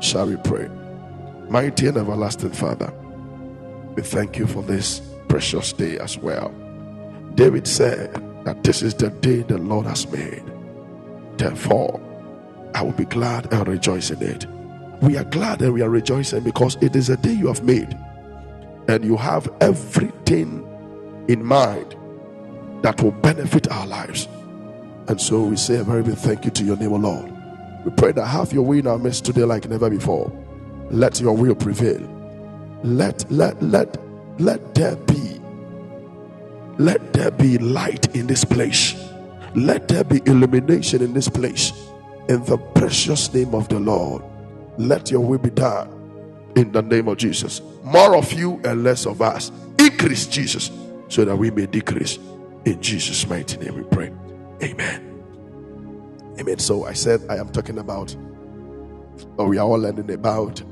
[0.00, 0.68] Shall we pray?
[1.48, 2.92] Mighty and everlasting Father,
[3.96, 6.54] we thank you for this precious day as well.
[7.34, 8.14] David said
[8.44, 10.42] that this is the day the Lord has made.
[11.36, 12.00] Therefore,
[12.74, 14.46] I will be glad and rejoice in it.
[15.02, 17.96] We are glad and we are rejoicing because it is a day you have made,
[18.88, 20.64] and you have everything
[21.28, 21.94] in mind
[22.82, 24.28] that will benefit our lives.
[25.08, 27.32] And so we say a very big thank you to your name, O Lord.
[27.84, 30.32] We pray that have your way in our midst today like never before.
[30.90, 32.00] Let your will prevail.
[32.82, 33.96] Let let let
[34.38, 35.40] let there be
[36.78, 38.94] let there be light in this place.
[39.54, 41.72] Let there be illumination in this place.
[42.28, 44.22] In the precious name of the Lord,
[44.76, 45.94] let your will be done.
[46.56, 47.62] In the name of Jesus.
[47.82, 49.50] More of you and less of us.
[49.78, 50.70] Increase Jesus
[51.08, 52.18] so that we may decrease.
[52.64, 54.12] In Jesus' mighty name we pray.
[54.62, 55.07] Amen.
[56.38, 56.58] Amen.
[56.58, 58.14] So I said I am talking about,
[59.38, 60.62] or we are all learning about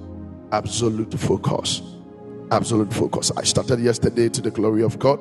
[0.53, 1.83] absolute focus.
[2.51, 3.33] Absolute focus.
[3.37, 5.21] I started yesterday to the glory of God,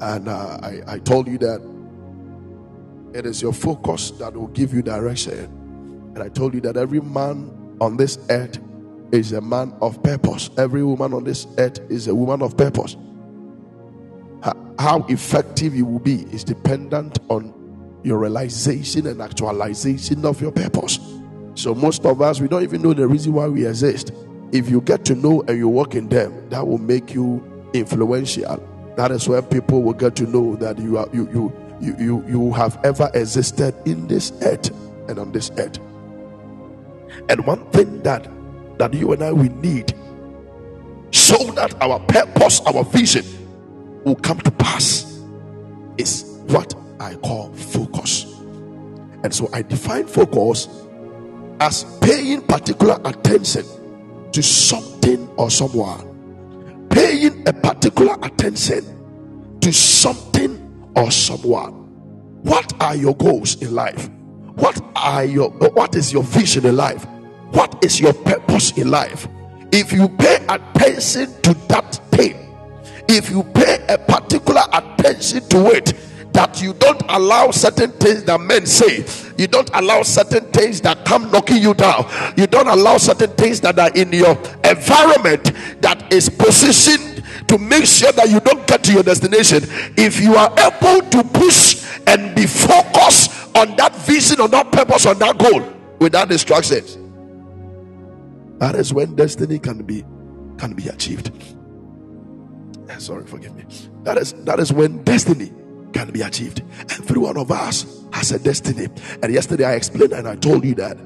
[0.00, 1.62] and uh, I, I told you that
[3.14, 5.52] it is your focus that will give you direction.
[6.14, 8.58] And I told you that every man on this earth
[9.12, 10.50] is a man of purpose.
[10.58, 12.96] Every woman on this earth is a woman of purpose.
[14.78, 17.52] How effective you will be is dependent on
[18.02, 20.98] your realization and actualization of your purpose.
[21.54, 24.12] So, most of us, we don't even know the reason why we exist.
[24.52, 27.42] If you get to know and you work in them, that will make you
[27.74, 28.64] influential.
[28.96, 32.24] That is where people will get to know that you are you you you you,
[32.28, 34.70] you have ever existed in this earth
[35.08, 35.78] and on this earth.
[37.28, 38.28] And one thing that
[38.78, 39.94] that you and I we need
[41.10, 43.24] so that our purpose, our vision
[44.04, 45.20] will come to pass
[45.96, 48.24] is what I call focus.
[49.24, 50.68] And so I define focus
[51.60, 53.64] as paying particular attention
[54.32, 56.88] to something or someone.
[56.90, 61.72] Paying a particular attention to something or someone.
[62.42, 64.08] What are your goals in life?
[64.54, 67.04] What are your what is your vision in life?
[67.50, 69.28] What is your purpose in life?
[69.72, 72.36] If you pay attention to that thing,
[73.08, 75.94] if you pay a particular attention to it,
[76.32, 79.04] that you don't allow certain things that men say,
[79.36, 82.06] you don't allow certain things that come knocking you down,
[82.36, 87.86] you don't allow certain things that are in your environment that is positioned to make
[87.86, 89.62] sure that you don't get to your destination.
[89.96, 95.06] If you are able to push and be focused on that vision, on that purpose,
[95.06, 95.62] on that goal
[95.98, 96.98] without distractions,
[98.58, 100.04] that is when destiny can be
[100.58, 101.30] can be achieved.
[102.98, 103.64] Sorry, forgive me.
[104.02, 105.52] That is that is when destiny
[105.92, 106.62] can be achieved.
[106.90, 108.88] Every one of us has a destiny.
[109.22, 110.96] And yesterday I explained and I told you that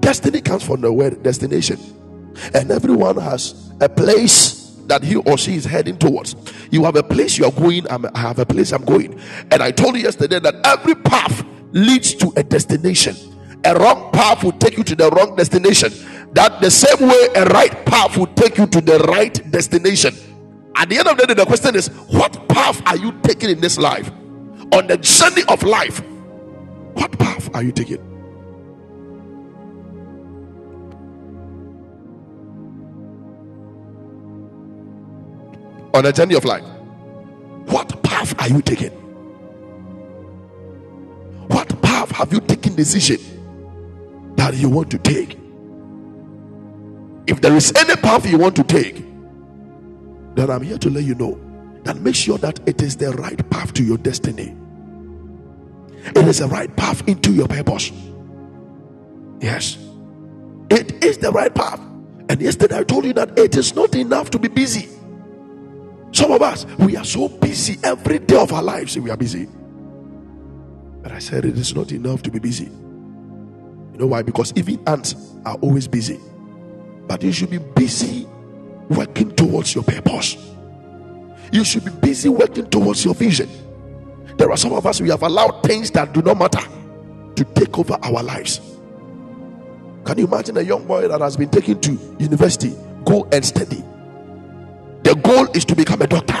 [0.00, 1.78] destiny comes from the word destination.
[2.52, 6.36] And everyone has a place that he or she is heading towards.
[6.70, 9.18] You have a place you are going, I have a place I'm going.
[9.50, 13.16] And I told you yesterday that every path leads to a destination.
[13.64, 15.92] A wrong path will take you to the wrong destination.
[16.34, 20.14] That the same way a right path will take you to the right destination.
[20.76, 23.60] At the end of the day, the question is what path are you taking in
[23.60, 24.10] this life?
[24.72, 26.02] On the journey of life,
[26.94, 27.98] what path are you taking?
[35.94, 36.64] On the journey of life,
[37.66, 38.90] what path are you taking?
[41.48, 43.20] What path have you taken decision
[44.36, 45.38] that you want to take?
[47.26, 48.96] If there is any path you want to take,
[50.34, 51.38] then I'm here to let you know
[51.84, 54.56] that make sure that it is the right path to your destiny.
[56.06, 57.92] It is the right path into your purpose.
[59.40, 59.78] Yes,
[60.70, 61.80] it is the right path.
[62.28, 64.88] And yesterday I told you that it is not enough to be busy.
[66.12, 69.48] Some of us, we are so busy every day of our lives, we are busy.
[71.02, 72.64] But I said it is not enough to be busy.
[72.64, 74.22] You know why?
[74.22, 75.14] Because even ants
[75.44, 76.18] are always busy.
[77.06, 78.26] But you should be busy
[78.88, 80.36] working towards your purpose.
[81.52, 83.48] You should be busy working towards your vision.
[84.36, 86.60] There are some of us, we have allowed things that do not matter
[87.36, 88.60] to take over our lives.
[90.04, 92.74] Can you imagine a young boy that has been taken to university,
[93.04, 93.82] go and study?
[95.02, 96.38] The goal is to become a doctor,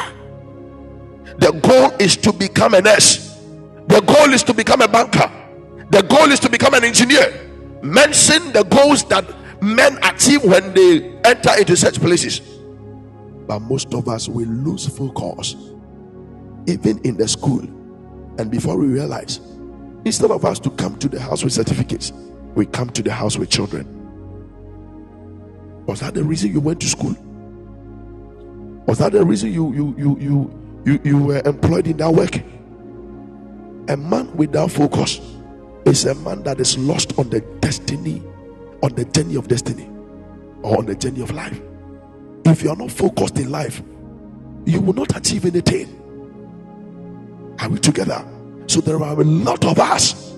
[1.38, 3.38] the goal is to become a nurse,
[3.86, 5.30] the goal is to become a banker,
[5.90, 7.40] the goal is to become an engineer.
[7.82, 9.24] Mention the goals that
[9.62, 12.53] men achieve when they enter into such places.
[13.46, 15.54] But most of us will lose focus,
[16.66, 17.60] even in the school.
[18.38, 19.40] And before we realize,
[20.04, 22.12] instead of us to come to the house with certificates,
[22.54, 23.86] we come to the house with children.
[25.86, 27.14] Was that the reason you went to school?
[28.86, 32.36] Was that the reason you you you you you, you were employed in that work?
[33.88, 35.20] A man without focus
[35.84, 38.22] is a man that is lost on the destiny,
[38.82, 39.88] on the journey of destiny,
[40.62, 41.60] or on the journey of life.
[42.44, 43.82] If you are not focused in life,
[44.66, 45.88] you will not achieve anything.
[47.58, 48.24] Are we together?
[48.66, 50.34] So there are a lot of us.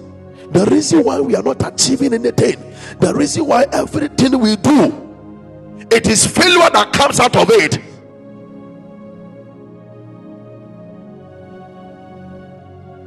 [0.51, 6.07] The reason why we are not achieving anything, the reason why everything we do, it
[6.07, 7.79] is failure that comes out of it.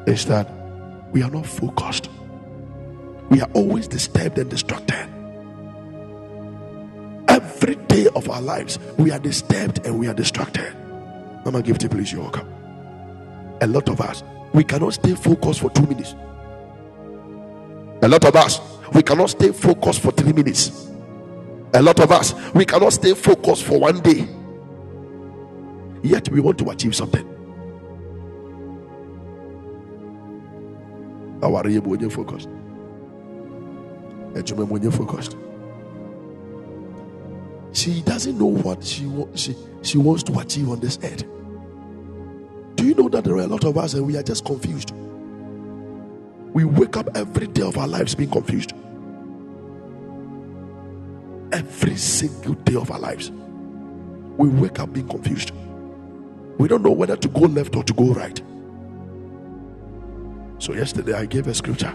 [0.07, 0.49] Is that
[1.11, 2.09] we are not focused.
[3.29, 5.07] We are always disturbed and distracted.
[7.61, 10.73] Every day of our lives, we are disturbed and we are distracted.
[11.43, 12.09] Mama, give it, please.
[12.09, 12.47] You're welcome.
[13.59, 14.23] A lot of us,
[14.53, 16.15] we cannot stay focused for two minutes.
[18.01, 18.61] A lot of us,
[18.93, 20.89] we cannot stay focused for three minutes.
[21.73, 24.25] A lot of us, we cannot stay focused for one day.
[26.01, 27.27] Yet we want to achieve something.
[31.43, 32.47] Our you focused.
[34.97, 35.35] focused.
[37.73, 41.23] She doesn't know what she, she, she wants to achieve on this earth.
[42.75, 44.91] Do you know that there are a lot of us and we are just confused?
[46.53, 48.73] We wake up every day of our lives being confused.
[51.51, 53.31] Every single day of our lives,
[54.37, 55.51] we wake up being confused.
[56.57, 58.41] We don't know whether to go left or to go right.
[60.59, 61.93] So yesterday I gave a scripture,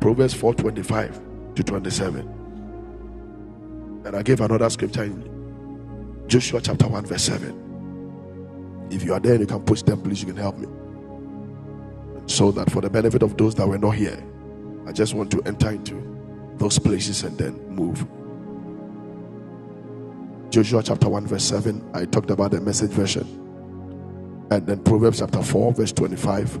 [0.00, 2.41] Proverbs 4:25 to 27.
[4.04, 8.88] And I gave another scripture in Joshua chapter 1, verse 7.
[8.90, 10.68] If you are there and you can push them, please, you can help me
[12.26, 14.22] so that for the benefit of those that were not here,
[14.86, 16.02] I just want to enter into
[16.56, 18.06] those places and then move.
[20.50, 23.26] Joshua chapter 1, verse 7, I talked about the message version.
[24.50, 26.60] And then Proverbs chapter 4, verse 25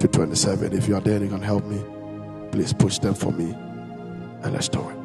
[0.00, 0.76] to 27.
[0.76, 1.82] If you are there, you can help me.
[2.52, 3.52] Please push them for me
[4.42, 4.97] and let's do it.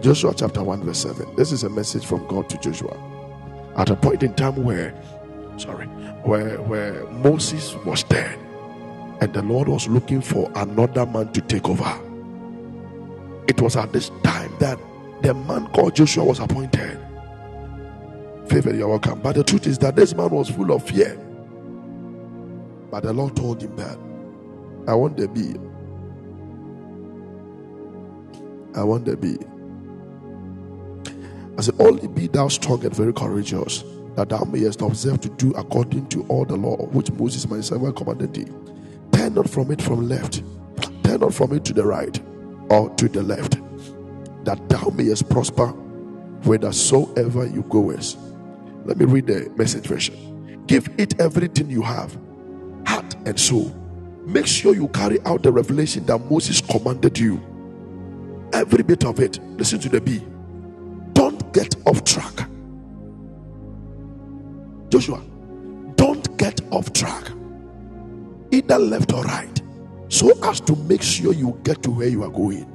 [0.00, 2.96] Joshua chapter 1, verse 7, this is a message from God to Joshua.
[3.76, 4.94] At a point in time where
[5.58, 5.86] sorry,
[6.24, 8.38] where where Moses was dead,
[9.20, 12.00] and the Lord was looking for another man to take over.
[13.48, 14.78] It was at this time that
[15.22, 17.00] the man called Joshua was appointed.
[18.48, 19.20] Favor, you're welcome.
[19.20, 21.16] But the truth is that this man was full of fear.
[22.90, 23.98] But the Lord told him that
[24.88, 25.54] I want the be.
[28.78, 29.36] I want the be.
[31.58, 33.84] I said, Only be thou strong and very courageous
[34.16, 37.96] that thou mayest observe to do according to all the law which Moses my servant
[37.96, 38.46] commanded thee.
[39.12, 40.42] Turn not from it from left,
[41.04, 42.18] turn not from it to the right
[42.70, 43.58] or to the left,
[44.44, 45.68] that thou mayest prosper
[46.44, 48.18] whithersoever you goest.
[48.84, 50.64] Let me read the message version.
[50.66, 52.16] Give it everything you have,
[52.86, 53.74] heart and soul.
[54.24, 57.40] Make sure you carry out the revelation that Moses commanded you.
[58.52, 59.38] Every bit of it.
[59.56, 60.22] Listen to the B.
[61.56, 62.46] Get off track
[64.90, 65.22] Joshua,
[65.94, 67.30] don't get off track,
[68.50, 69.62] either left or right,
[70.08, 72.66] so as to make sure you get to where you are going.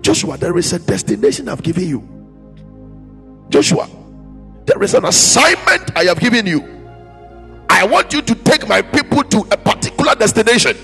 [0.00, 2.08] Joshua, there is a destination I've given you.
[3.48, 3.88] Joshua,
[4.64, 6.62] there is an assignment I have given you.
[7.68, 10.76] I want you to take my people to a particular destination.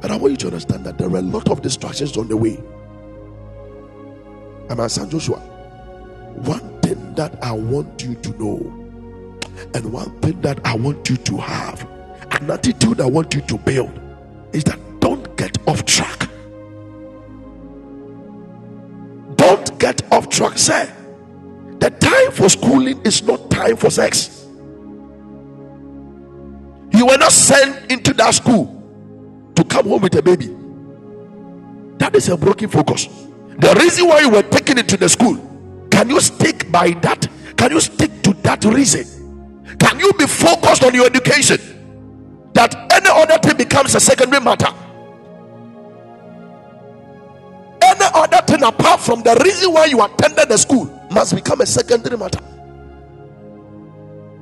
[0.00, 2.36] But I want you to understand that there are a lot of distractions on the
[2.36, 2.58] way.
[4.68, 8.58] And my son Joshua, one thing that I want you to know,
[9.74, 11.86] and one thing that I want you to have,
[12.32, 13.98] an attitude I want you to build,
[14.52, 16.28] is that don't get off track.
[19.36, 20.58] Don't get off track.
[20.58, 20.92] sir.
[21.78, 24.44] the time for schooling is not time for sex.
[26.92, 28.74] You were not sent into that school
[29.54, 30.54] to come home with a baby.
[31.98, 33.08] That is a broken focus.
[33.58, 35.48] The reason why you were taken into the school
[35.98, 37.26] can you stick by that?
[37.56, 39.04] Can you stick to that reason?
[39.80, 41.58] Can you be focused on your education?
[42.54, 44.68] That any other thing becomes a secondary matter.
[47.82, 51.66] Any other thing apart from the reason why you attended the school must become a
[51.66, 52.40] secondary matter.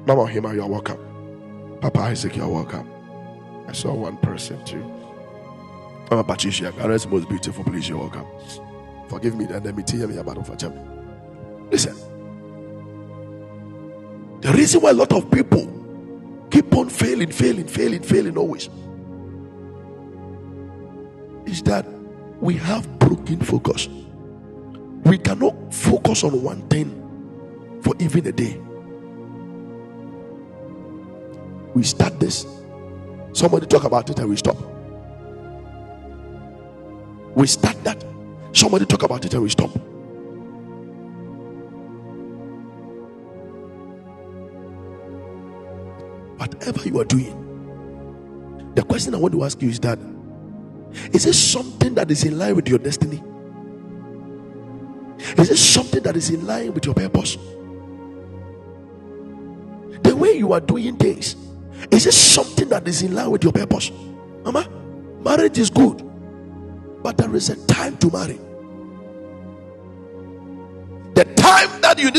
[0.06, 1.78] Mama Hima, you are welcome.
[1.80, 2.86] Papa Isaac, you are welcome.
[3.66, 4.82] I saw one person too.
[6.10, 8.26] Mama Patricia, Gareth's most beautiful, please, you're welcome.
[9.08, 10.72] Forgive me, and let me tell you about it.
[11.70, 11.96] Listen.
[14.40, 15.72] The reason why a lot of people
[16.50, 18.68] keep on failing, failing, failing, failing always
[21.46, 21.86] is that
[22.40, 23.88] we have broken focus.
[25.04, 28.60] We cannot focus on one thing for even a day.
[31.74, 32.46] We start this,
[33.32, 34.56] somebody talk about it, and we stop.
[37.34, 38.04] We start that,
[38.56, 39.70] somebody talk about it, and we stop.
[46.38, 49.98] Whatever you are doing, the question I want to ask you is that
[51.12, 53.22] is it something that is in line with your destiny?
[55.38, 57.36] Is it something that is in line with your purpose?
[60.02, 61.36] The way you are doing things,
[61.90, 63.90] is it something that is in line with your purpose?
[64.44, 64.68] Mama,
[65.22, 66.02] marriage is good,
[67.02, 68.38] but there is a time to marry.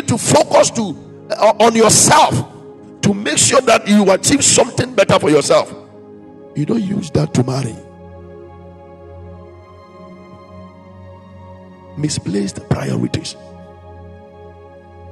[0.07, 2.33] To focus to uh, on yourself
[3.01, 5.73] to make sure that you achieve something better for yourself.
[6.55, 7.75] You don't use that to marry.
[11.97, 13.35] misplaced priorities.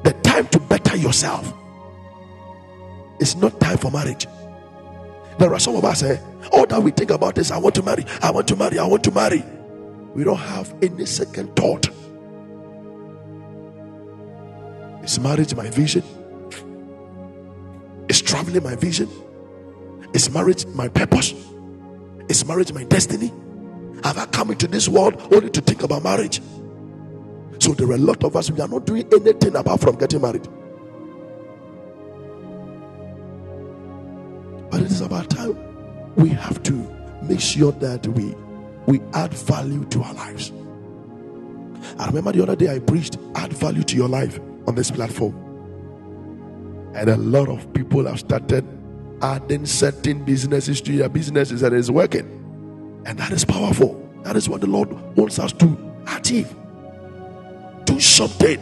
[0.03, 1.51] The time to better yourself
[3.19, 4.27] is not time for marriage.
[5.39, 7.75] There are some of us say, eh, All that we think about is I want
[7.75, 9.43] to marry, I want to marry, I want to marry.
[10.13, 11.89] We don't have any second thought.
[15.05, 16.03] Is marriage my vision?
[18.09, 19.07] Is traveling my vision?
[20.15, 21.35] Is marriage my purpose?
[22.27, 23.31] Is marriage my destiny?
[24.03, 26.41] Have I come into this world only to think about marriage?
[27.59, 30.21] So there are a lot of us, we are not doing anything apart from getting
[30.21, 30.47] married.
[34.71, 35.55] But it is about time
[36.15, 36.73] we have to
[37.21, 38.33] make sure that we
[38.87, 40.51] we add value to our lives.
[41.99, 45.33] I remember the other day I preached add value to your life on this platform.
[46.95, 48.65] And a lot of people have started
[49.21, 53.03] adding certain businesses to their businesses and it's working.
[53.05, 54.01] And that is powerful.
[54.23, 56.53] That is what the Lord wants us to achieve
[57.85, 58.61] do something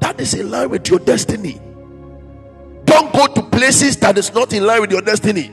[0.00, 1.60] that is in line with your destiny.
[2.84, 5.50] Don't go to places that is not in line with your destiny.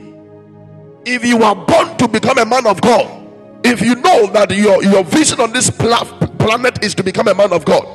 [1.06, 3.28] If you are born to become a man of God,
[3.64, 7.54] if you know that your, your vision on this planet is to become a man
[7.54, 7.86] of God,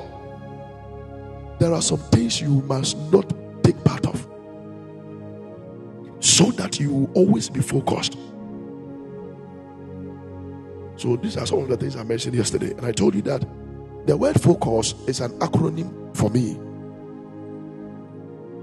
[1.59, 3.33] there are some things you must not
[3.63, 4.27] take part of
[6.21, 8.19] so that you will always be focused.
[10.97, 13.45] So, these are some of the things I mentioned yesterday, and I told you that
[14.07, 16.53] the word focus is an acronym for me.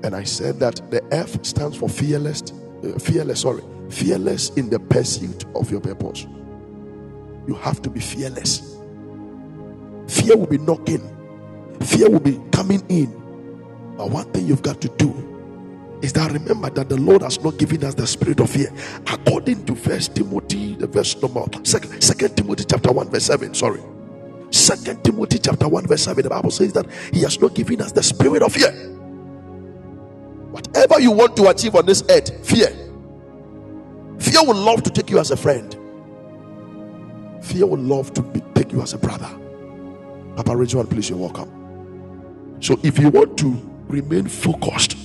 [0.04, 2.42] And I said that the F stands for fearless,
[2.84, 6.26] uh, fearless, sorry, fearless in the pursuit of your purpose.
[7.48, 8.78] You have to be fearless.
[10.08, 11.02] Fear will be knocking,
[11.82, 13.08] fear will be coming in.
[13.98, 17.58] But one thing you've got to do is that remember that the Lord has not
[17.58, 18.72] given us the spirit of fear.
[19.08, 23.53] According to First Timothy, the verse number second, second Timothy chapter 1, verse 7.
[23.53, 23.82] Sorry.
[24.51, 27.92] Second Timothy chapter 1, verse 7, the Bible says that He has not given us
[27.94, 28.72] the spirit of fear.
[30.51, 32.68] Whatever you want to achieve on this earth, fear.
[34.20, 35.74] Fear will love to take you as a friend.
[37.42, 39.30] Fear will love to be, take you as a brother.
[40.36, 41.62] Papa Ridgewan, please, you're welcome.
[42.63, 43.50] So, if you want to
[43.89, 44.96] remain focused,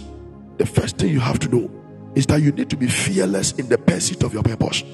[0.59, 1.69] the first thing you have to know
[2.15, 4.85] is that you need to be fearless in the pursuit of your purpose.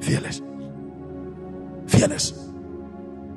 [0.00, 0.40] Fearless.
[1.86, 2.32] Fearless.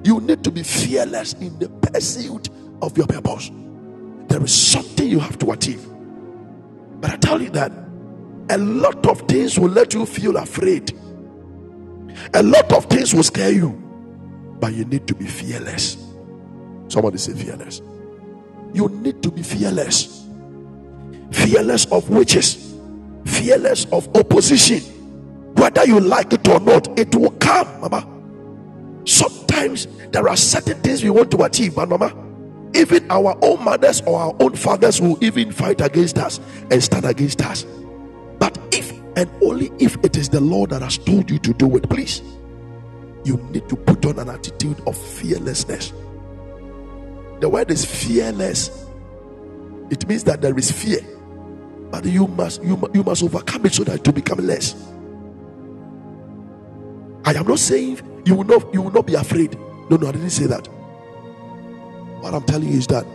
[0.05, 2.47] You need to be fearless in the pursuit
[2.81, 3.51] of your purpose.
[4.29, 5.85] There is something you have to achieve.
[7.01, 7.73] But I tell you that
[8.51, 10.97] a lot of things will let you feel afraid.
[12.33, 13.71] A lot of things will scare you.
[14.61, 15.97] But you need to be fearless.
[16.87, 17.81] Somebody say fearless.
[18.73, 20.27] You need to be fearless.
[21.31, 22.75] Fearless of witches,
[23.25, 24.79] fearless of opposition.
[25.55, 28.07] Whether you like it or not, it will come, Mama.
[29.05, 32.13] Sometimes there are certain things we want to achieve, but mama,
[32.75, 37.05] even our own mothers or our own fathers will even fight against us and stand
[37.05, 37.65] against us.
[38.37, 41.75] But if and only if it is the Lord that has told you to do
[41.77, 42.21] it, please,
[43.23, 45.91] you need to put on an attitude of fearlessness.
[47.39, 48.85] The word is fearless.
[49.89, 50.99] It means that there is fear,
[51.91, 54.75] but you must you, you must overcome it so that to become less.
[57.25, 59.57] I am not saying you will not you will not be afraid.
[59.89, 60.67] No, no, I didn't say that.
[62.21, 63.05] What I'm telling you is that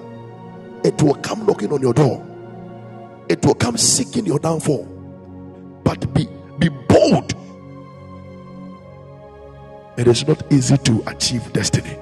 [0.85, 2.27] it will come knocking on your door.
[3.29, 4.85] It will come seeking your downfall.
[5.85, 6.29] But be
[6.59, 7.35] be bold.
[9.97, 11.97] It is not easy to achieve destiny.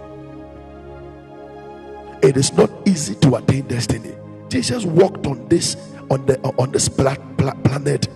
[2.23, 4.15] It is not easy to attain destiny.
[4.49, 5.77] Jesus walked on this
[6.11, 8.09] on the on this planet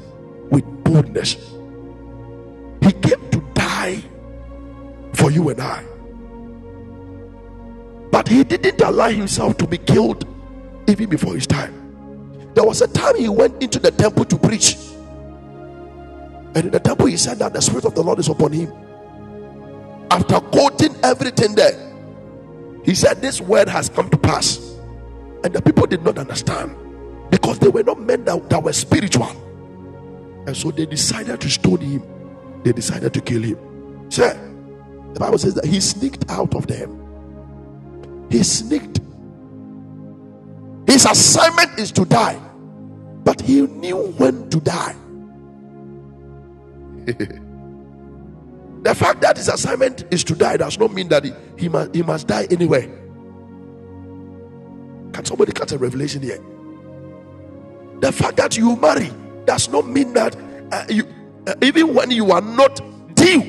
[0.50, 1.34] with boldness.
[2.82, 4.02] He came to die
[5.14, 5.84] for you and I.
[8.10, 10.26] But he didn't allow himself to be killed
[10.88, 11.74] even before his time.
[12.54, 14.76] There was a time he went into the temple to preach.
[16.54, 18.72] And in the temple, he said that the Spirit of the Lord is upon him.
[20.10, 21.85] After quoting everything there,
[22.86, 24.58] he said, This word has come to pass.
[25.44, 26.74] And the people did not understand
[27.30, 29.28] because they were not men that, that were spiritual.
[30.46, 33.58] And so they decided to stone him, they decided to kill him.
[34.08, 34.34] Sir,
[35.12, 37.02] the Bible says that he sneaked out of them.
[38.30, 39.00] He sneaked.
[40.86, 42.40] His assignment is to die,
[43.24, 44.94] but he knew when to die.
[48.86, 51.92] the fact that his assignment is to die does not mean that he, he, must,
[51.92, 52.82] he must die anyway.
[55.12, 56.38] Can somebody catch a revelation here?
[57.98, 59.10] The fact that you marry
[59.44, 60.36] does not mean that
[60.70, 61.04] uh, you,
[61.48, 62.80] uh, even when you are not
[63.16, 63.42] due,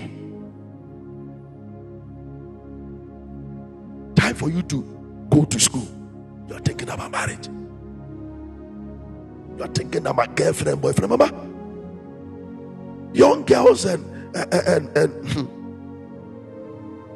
[4.16, 5.88] time for you to go to school,
[6.50, 7.48] you're thinking about marriage.
[9.56, 11.32] You're thinking about girlfriend, boyfriend, mama.
[13.14, 15.46] Young girls and and and, and hmm.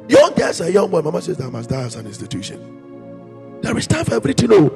[0.08, 3.60] young girls and young boy, mama says that I must die as an institution.
[3.62, 4.50] There is time for everything.
[4.52, 4.70] Oh,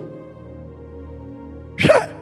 [1.79, 2.13] yeah.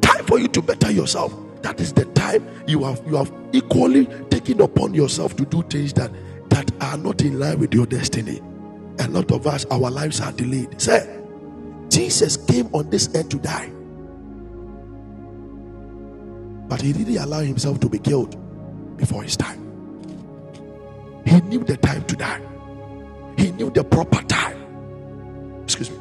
[0.00, 1.34] Time for you to better yourself.
[1.62, 5.92] That is the time you have you have equally taken upon yourself to do things
[5.94, 6.10] that
[6.50, 8.40] that are not in line with your destiny.
[8.98, 10.80] A lot of us, our lives are delayed.
[10.80, 11.20] Say,
[11.88, 13.70] Jesus came on this earth to die,
[16.72, 18.34] but he didn't allow himself to be killed
[18.96, 19.60] before his time.
[21.26, 22.40] He knew the time to die.
[23.36, 24.56] He knew the proper time.
[25.64, 25.98] Excuse me.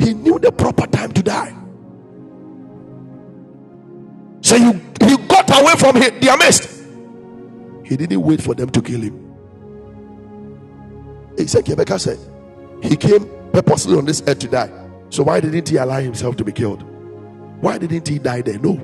[0.00, 1.54] He knew the proper time to die.
[4.40, 4.72] So you,
[5.06, 6.68] he got away from him, their midst.
[7.84, 9.34] He didn't wait for them to kill him.
[11.38, 12.18] He said, Rebecca said,
[12.82, 14.88] He came purposely on this earth to die.
[15.10, 16.88] So why didn't he allow himself to be killed?
[17.62, 18.58] Why didn't he die there?
[18.58, 18.74] No,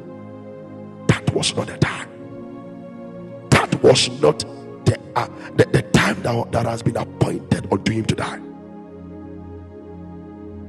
[1.08, 2.08] that was not the time
[3.50, 4.38] That was not
[4.84, 8.40] the, uh, the, the time that, that has been appointed unto him to die.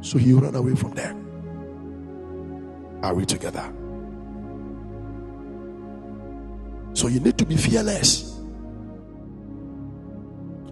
[0.02, 1.16] So he ran away from there.
[3.04, 3.72] Are we together?
[6.94, 8.40] So you need to be fearless.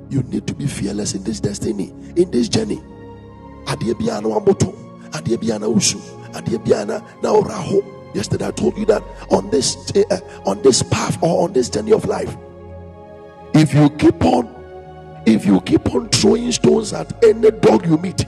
[0.10, 2.82] You need to be fearless in this destiny, in this journey.
[8.18, 11.94] Yesterday I told you that on this uh, on this path or on this journey
[11.94, 12.36] of life,
[13.54, 18.26] if you keep on, if you keep on throwing stones at any dog you meet,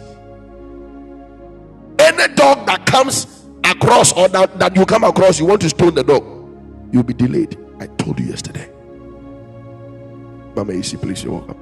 [1.97, 5.95] any dog that comes across or that, that you come across, you want to stone
[5.95, 6.23] the dog,
[6.91, 7.57] you'll be delayed.
[7.79, 8.69] I told you yesterday.
[10.55, 11.57] Mama, see, please, you're welcome.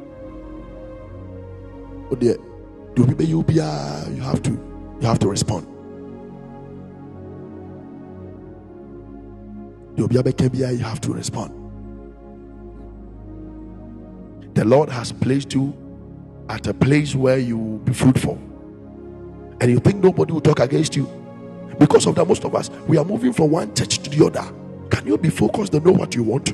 [2.12, 2.36] Oh dear,
[2.96, 4.52] do you have to
[5.00, 5.77] you have to respond.
[9.98, 11.54] You have to respond.
[14.56, 15.76] The Lord has placed you
[16.50, 18.36] at a place where you will be fruitful,
[19.60, 21.06] and you think nobody will talk against you.
[21.80, 24.52] Because of that, most of us we are moving from one church to the other.
[24.90, 26.54] Can you be focused and know what you want?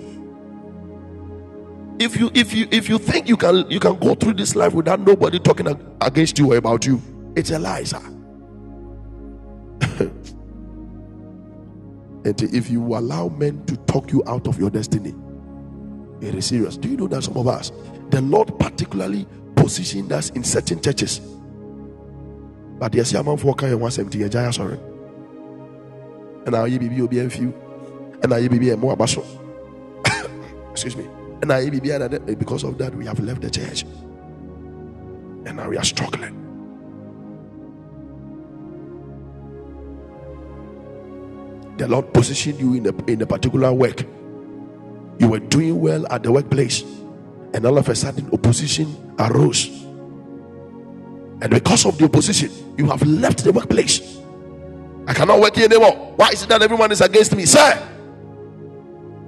[1.99, 4.73] If you if you if you think you can you can go through this life
[4.73, 5.67] without nobody talking
[6.01, 7.01] against you or about you,
[7.35, 8.01] it's a lie, sir.
[12.25, 15.13] And if you allow men to talk you out of your destiny,
[16.21, 16.77] it is serious.
[16.77, 17.71] Do you know that some of us,
[18.09, 21.19] the Lord particularly positioned us in certain churches?
[22.79, 24.77] But yes, I'm for kind of 170 Jaya, sorry.
[26.45, 27.53] And now you be a few,
[28.21, 29.23] and you be a more basso.
[30.71, 31.07] Excuse me.
[31.41, 33.83] And you be because of that, we have left the church.
[35.45, 36.42] And now we are struggling.
[41.77, 44.03] The Lord positioned you in a, in a particular work.
[45.19, 46.81] You were doing well at the workplace,
[47.53, 49.67] and all of a sudden, opposition arose.
[51.41, 54.19] And because of the opposition, you have left the workplace.
[55.07, 56.13] I cannot work here anymore.
[56.15, 57.45] Why is it that everyone is against me?
[57.45, 57.81] Sir,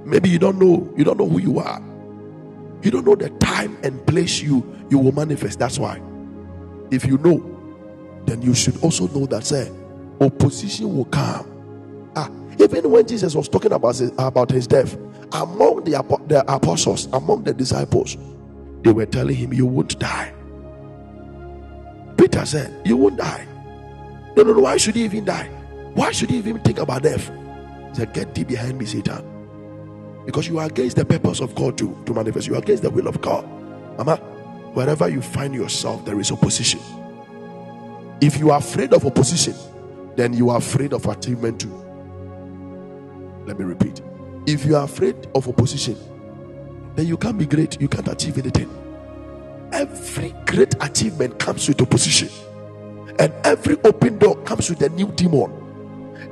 [0.04, 1.82] maybe you don't know, you don't know who you are.
[2.82, 5.58] You don't know the time and place you you will manifest.
[5.58, 6.00] That's why.
[6.90, 9.70] If you know, then you should also know that sir,
[10.20, 11.55] opposition will come
[12.16, 14.94] Ah, even when Jesus was talking about his, about his death,
[15.32, 15.92] among the,
[16.26, 18.16] the apostles, among the disciples,
[18.82, 20.32] they were telling him, You won't die.
[22.16, 23.46] Peter said, You won't die.
[24.36, 24.60] No, no, no.
[24.60, 25.46] Why should he even die?
[25.94, 27.30] Why should he even think about death?
[27.90, 29.24] He said, Get thee behind me, Satan.
[30.24, 32.46] Because you are against the purpose of God to, to manifest.
[32.46, 33.46] You are against the will of God.
[33.98, 34.16] Mama,
[34.74, 36.80] wherever you find yourself, there is opposition.
[38.20, 39.54] If you are afraid of opposition,
[40.16, 41.85] then you are afraid of achievement too.
[43.46, 44.02] Let me repeat.
[44.46, 45.96] If you are afraid of opposition,
[46.96, 47.80] then you can't be great.
[47.80, 48.68] You can't achieve anything.
[49.72, 52.28] Every great achievement comes with opposition,
[53.18, 55.52] and every open door comes with a new demon,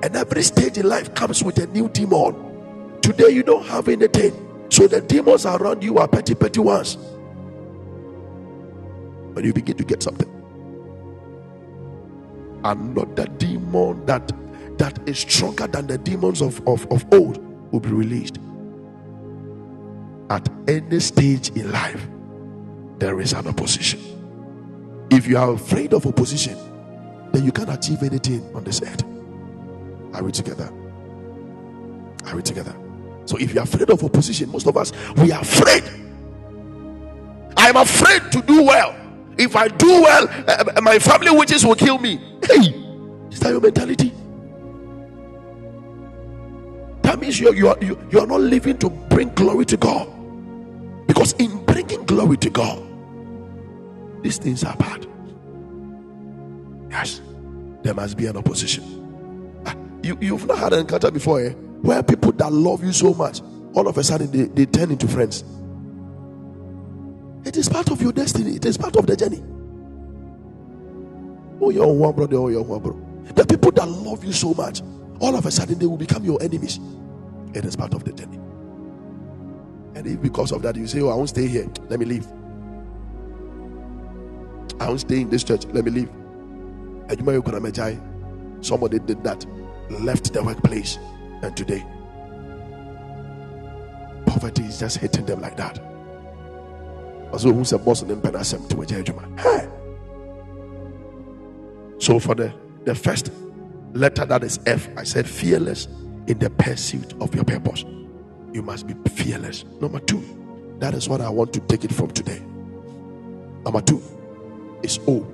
[0.02, 2.34] and every stage in life comes with a new demon.
[3.00, 4.32] Today, you don't have anything,
[4.70, 6.96] so the demons around you are petty, petty ones.
[9.34, 10.30] When you begin to get something,
[12.64, 14.32] another demon that
[14.78, 17.38] that is stronger than the demons of, of, of old
[17.72, 18.38] will be released.
[20.30, 22.06] At any stage in life,
[22.98, 24.00] there is an opposition.
[25.10, 26.56] If you are afraid of opposition,
[27.32, 29.04] then you can't achieve anything on this earth.
[30.14, 30.70] Are we together?
[32.26, 32.74] Are we together?
[33.26, 35.84] So if you're afraid of opposition, most of us we are afraid.
[37.56, 38.94] I'm afraid to do well.
[39.36, 42.16] If I do well, uh, my family witches will kill me.
[42.42, 42.70] Hey,
[43.30, 44.12] is that your mentality?
[47.14, 50.08] That means you're, you, are, you, you not living to bring glory to God.
[51.06, 52.82] Because in bringing glory to God,
[54.20, 55.06] these things are bad.
[56.90, 57.22] Yes,
[57.84, 59.62] there must be an opposition.
[59.64, 61.50] Ah, you, you've not had an encounter before, eh?
[61.82, 63.42] Where people that love you so much,
[63.74, 65.44] all of a sudden they, they turn into friends.
[67.44, 69.40] It is part of your destiny, it is part of the journey.
[71.60, 73.34] Oh, your one brother, oh, your one brother.
[73.34, 74.82] The people that love you so much,
[75.20, 76.80] all of a sudden they will become your enemies.
[77.54, 78.40] It is part of the journey.
[79.94, 82.26] And if because of that you say, Oh, I won't stay here, let me leave.
[84.80, 86.10] I won't stay in this church, let me leave.
[88.60, 89.46] Somebody did that,
[89.90, 90.98] left the workplace,
[91.42, 91.84] and today
[94.34, 95.78] poverty is just hitting them like that.
[97.32, 99.70] Also, who's a boss in Penasem to a.
[101.98, 102.52] So for the,
[102.84, 103.30] the first
[103.92, 105.88] letter that is F, I said fearless
[106.28, 107.84] in the pursuit of your purpose.
[108.52, 109.64] You must be fearless.
[109.80, 110.22] Number two,
[110.78, 112.40] that is what I want to take it from today.
[113.64, 114.02] Number two
[114.82, 115.26] is O.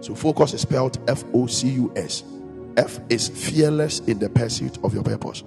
[0.00, 2.24] So focus is spelled F O C U S.
[2.76, 5.42] F is fearless in the pursuit of your purpose.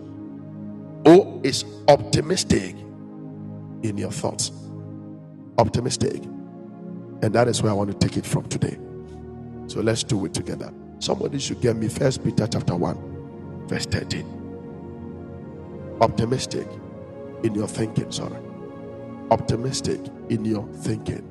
[1.05, 2.75] O is optimistic
[3.83, 4.51] in your thoughts.
[5.57, 6.23] Optimistic.
[7.21, 8.77] And that is where I want to take it from today.
[9.67, 10.73] So let's do it together.
[10.99, 14.38] Somebody should get me First Peter chapter 1, verse 13.
[16.01, 16.67] Optimistic
[17.43, 18.37] in your thinking, sorry.
[19.31, 21.25] Optimistic in your thinking.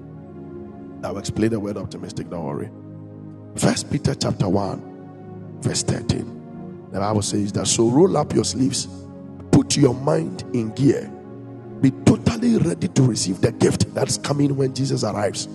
[1.04, 2.70] I'll explain the word optimistic, don't worry.
[3.56, 6.88] First Peter chapter 1, verse 13.
[6.92, 8.88] The Bible says that so roll up your sleeves,
[9.52, 11.10] put your mind in gear,
[11.80, 15.48] be totally ready to receive the gift that's coming when Jesus arrives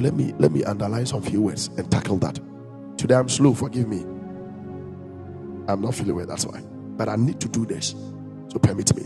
[0.00, 2.38] let me let me underline some few words and tackle that.
[2.96, 4.04] Today I'm slow, forgive me.
[5.68, 6.60] I'm not feeling well, that's why.
[6.60, 7.94] But I need to do this.
[8.48, 9.04] So permit me.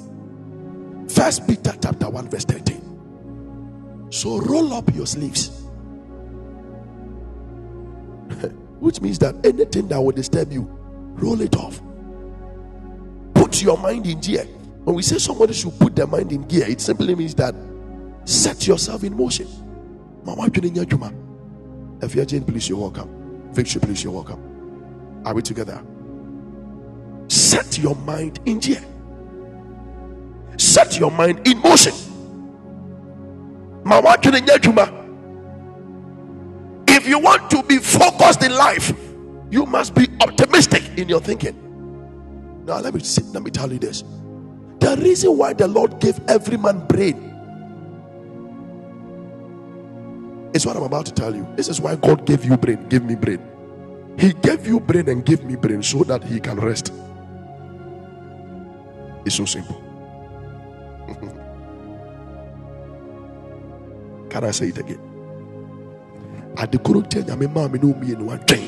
[1.08, 4.08] First Peter chapter 1, verse 13.
[4.10, 5.48] So roll up your sleeves.
[8.80, 10.62] Which means that anything that will disturb you,
[11.14, 11.80] roll it off.
[13.34, 14.44] Put your mind in gear.
[14.84, 17.54] When we say somebody should put their mind in gear, it simply means that
[18.24, 19.46] set yourself in motion.
[20.24, 20.48] Mama.
[22.02, 23.50] If you're Jane, please, you're welcome.
[23.52, 25.22] Victory, please, you're welcome.
[25.24, 25.82] Are we together?
[27.54, 28.84] Set your mind in gear.
[30.58, 31.94] Set your mind in motion.
[36.88, 38.92] If you want to be focused in life,
[39.50, 41.74] you must be optimistic in your thinking.
[42.66, 44.04] Now, let me sit, let me tell you this.
[44.80, 47.30] The reason why the Lord gave every man brain
[50.54, 51.46] It's what I'm about to tell you.
[51.56, 53.40] This is why God gave you brain, give me brain.
[54.18, 56.92] He gave you brain and gave me brain so that he can rest.
[59.24, 59.80] It's so simple.
[64.30, 65.00] can I say it again?
[66.56, 68.64] adekoro nti nyame maa me ne wo mmienu adwɛn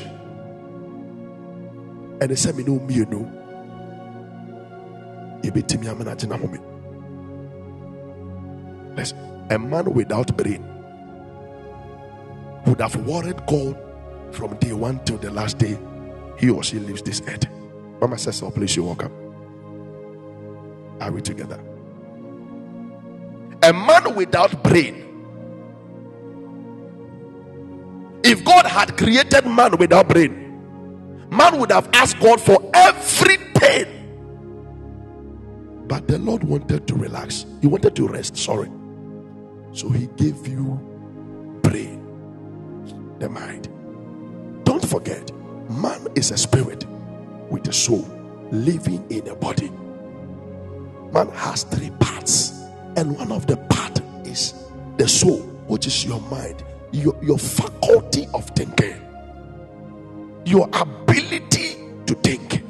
[2.21, 3.21] ɛne sɛ me ne wo mmienu
[5.43, 6.59] yɛbɛtumi amena gyina home
[8.97, 9.19] listen
[9.51, 10.63] a man without brain
[12.67, 13.77] would have worried God
[14.33, 15.79] from day one till the last day
[16.39, 17.47] he or she leaves this earth.
[18.01, 19.26] Mama says, so please, you're welcome.
[21.01, 21.61] Are we together?
[23.63, 25.25] A man without brain.
[28.25, 34.17] If God had created man without brain, man would have asked God for everything.
[35.87, 38.37] But the Lord wanted to relax, He wanted to rest.
[38.37, 38.71] Sorry.
[39.73, 40.81] So He gave you
[41.63, 42.21] brain,
[43.19, 43.69] the mind.
[44.65, 45.31] Don't forget,
[45.71, 46.85] man is a spirit
[47.51, 48.07] with a soul
[48.51, 49.71] living in a body.
[51.13, 52.51] Man has three parts,
[52.97, 54.55] and one of the part is
[54.97, 59.01] the soul, which is your mind, your, your faculty of thinking,
[60.45, 62.63] your ability to think.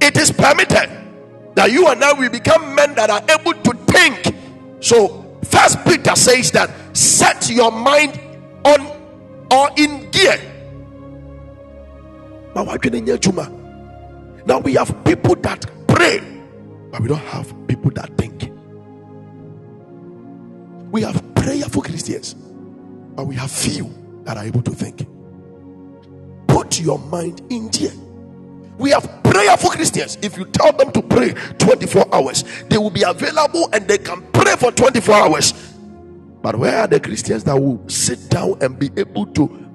[0.00, 0.90] It is permitted
[1.54, 4.36] that you and I will become men that are able to think.
[4.80, 8.18] So, First Peter says that set your mind
[8.64, 8.86] on
[9.50, 10.38] or in gear.
[14.46, 16.20] Now we have people that pray,
[16.90, 18.50] but we don't have people that think.
[20.90, 23.92] We have prayerful Christians, but we have few
[24.24, 25.06] that are able to think.
[26.46, 27.92] Put your mind in gear.
[28.78, 30.18] We have prayerful Christians.
[30.20, 34.22] If you tell them to pray 24 hours, they will be available and they can
[34.32, 35.52] pray for 24 hours.
[36.42, 39.66] But where are the Christians that will sit down and be able to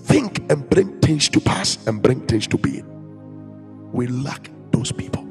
[0.00, 2.93] think and bring things to pass and bring things to being?
[3.94, 5.22] We lack those people.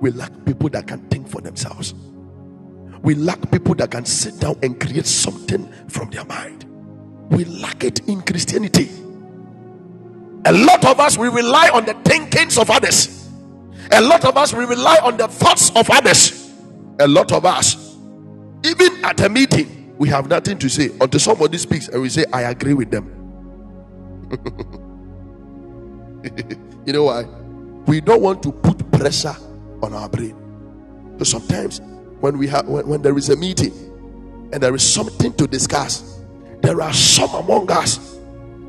[0.00, 1.94] We lack people that can think for themselves.
[3.02, 6.64] We lack people that can sit down and create something from their mind.
[7.30, 8.90] We lack it in Christianity.
[10.46, 13.28] A lot of us we rely on the thinkings of others.
[13.92, 16.52] A lot of us we rely on the thoughts of others.
[16.98, 17.96] A lot of us,
[18.64, 22.24] even at a meeting, we have nothing to say until somebody speaks and we say,
[22.32, 23.36] I agree with them.
[26.90, 27.22] you know why?
[27.86, 29.36] We don't want to put pressure
[29.82, 30.36] on our brain.
[31.18, 31.80] So sometimes
[32.20, 33.72] when we have when, when there is a meeting
[34.52, 36.20] and there is something to discuss,
[36.62, 38.18] there are some among us,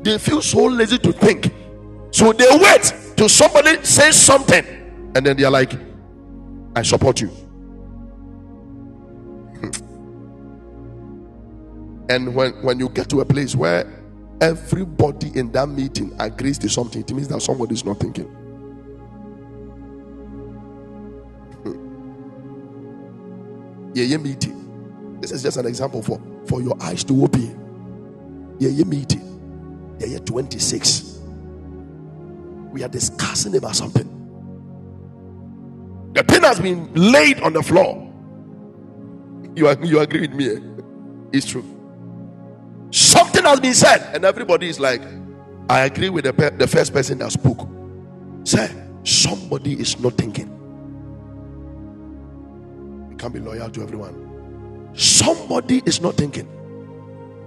[0.02, 1.52] they feel so lazy to think
[2.12, 4.64] so they wait till somebody says something,
[5.16, 5.72] and then they are like,
[6.76, 7.30] I support you.
[12.10, 14.01] and when, when you get to a place where
[14.42, 18.30] everybody in that meeting agrees to something, it means that somebody is not thinking.
[23.94, 25.18] yeah, yeah, meeting.
[25.20, 28.56] This is just an example for, for your eyes to open.
[28.58, 29.96] Yeah, yeah, meeting.
[30.00, 31.12] Yeah, yeah, 26
[32.72, 34.08] we are discussing about something.
[36.14, 38.08] The pen has been laid on the floor.
[39.54, 40.48] You, are, you agree with me?
[40.48, 40.58] Eh?
[41.32, 41.64] It's true.
[42.90, 45.02] Something has been said, and everybody is like,
[45.68, 47.68] I agree with the, the first person that spoke.
[48.44, 48.70] Say,
[49.04, 50.48] somebody is not thinking.
[53.10, 54.90] You can't be loyal to everyone.
[54.94, 56.48] Somebody is not thinking.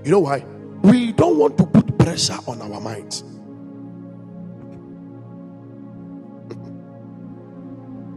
[0.04, 0.46] You know why?
[0.82, 3.24] We don't want to put pressure on our minds.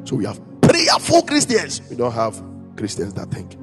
[0.05, 1.83] So we have prayerful Christians.
[1.91, 2.43] We don't have
[2.77, 3.59] Christians that think.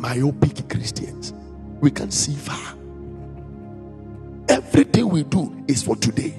[0.00, 1.32] Myopic Christians.
[1.80, 2.74] We can see far.
[4.48, 6.38] Everything we do is for today.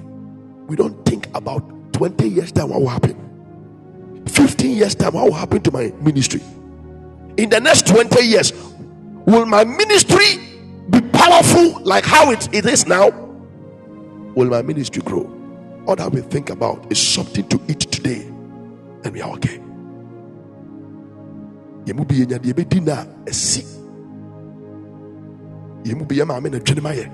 [0.67, 4.25] We don't think about 20 years time what will happen.
[4.27, 6.41] 15 years time what will happen to my ministry.
[7.37, 8.53] In the next 20 years,
[9.25, 10.37] will my ministry
[10.89, 13.09] be powerful like how it, it is now?
[14.35, 15.39] Will my ministry grow?
[15.89, 18.21] all that we think about is something to eat today,
[19.03, 19.59] and we are okay.
[21.85, 23.63] Yɛmu bi yɛnya deɛ bɛdi no a ɛsi
[25.85, 27.05] yɛmu bi yɛ maame na adwene ma yɛ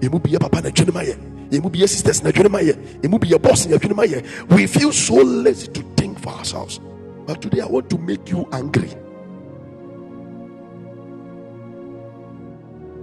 [0.00, 1.14] yɛmu bi yɛ papa na adwene ma yɛ
[1.50, 4.02] yɛmu bi yɛ sisters na adwene ma yɛ yɛmu bi yɛ boss na adwene ma
[4.04, 6.80] yɛ we feel so lazy to think for ourselves.
[7.26, 8.90] But today i want to make you angry.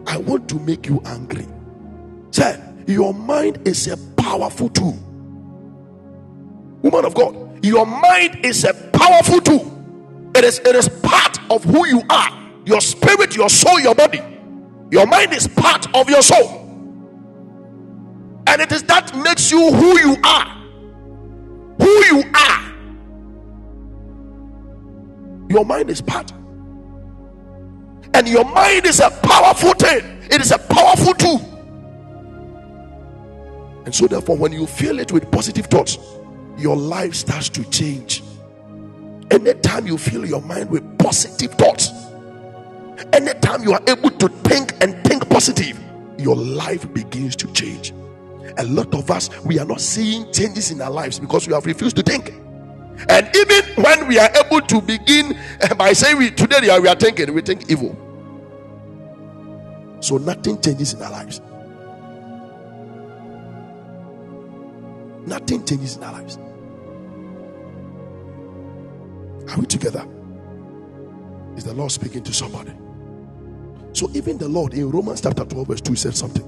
[0.05, 1.47] I want to make you angry.
[2.31, 4.97] Say your mind is a powerful tool.
[6.81, 9.70] Woman of God, your mind is a powerful tool.
[10.41, 12.51] It is, it is part of who you are.
[12.65, 14.23] Your spirit, your soul, your body.
[14.89, 16.57] Your mind is part of your soul.
[18.47, 20.47] And it is that makes you who you are.
[21.77, 22.73] Who you are.
[25.47, 26.31] Your mind is part.
[28.15, 30.23] And your mind is a powerful thing.
[30.31, 31.39] It is a powerful tool.
[33.85, 35.99] And so, therefore, when you fill it with positive thoughts,
[36.57, 38.23] your life starts to change.
[39.31, 41.89] Anytime you fill your mind with positive thoughts,
[43.13, 45.79] anytime you are able to think and think positive,
[46.17, 47.93] your life begins to change.
[48.57, 51.65] A lot of us, we are not seeing changes in our lives because we have
[51.65, 52.33] refused to think.
[53.09, 55.37] And even when we are able to begin
[55.77, 57.95] by saying we today we are thinking, we think evil.
[60.01, 61.41] So nothing changes in our lives.
[65.25, 66.37] Nothing changes in our lives.
[69.49, 70.07] Are we together?
[71.57, 72.73] Is the Lord speaking to somebody?
[73.93, 76.47] So even the Lord in Romans chapter 12, verse 2 said something.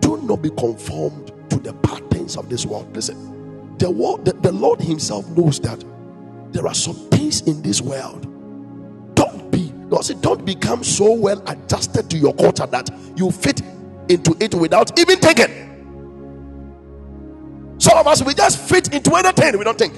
[0.00, 2.94] Do not be conformed to the patterns of this world.
[2.94, 5.84] Listen, the world, the, the Lord Himself knows that
[6.52, 8.24] there are some things in this world.
[9.14, 13.62] Don't be, no, say, don't become so well adjusted to your culture that you fit
[14.08, 15.78] into it without even thinking.
[17.78, 19.94] Some of us we just fit into anything, we don't think.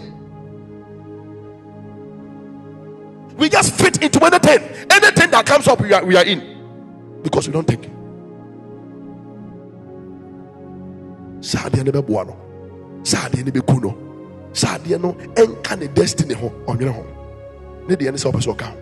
[3.37, 4.63] We just fit into anything.
[4.91, 7.21] Anything that comes up, we are, we are in.
[7.23, 7.93] Because we don't think.
[11.43, 12.35] saa adeɛ no bɛboa no
[13.03, 13.91] saa adeɛ no bɛku no
[14.53, 14.79] saa
[15.77, 17.05] ne destiny ho ɔnwene ho
[17.89, 18.77] ne deɛ ne sɛ ɔpɛ sɛ ɔka ho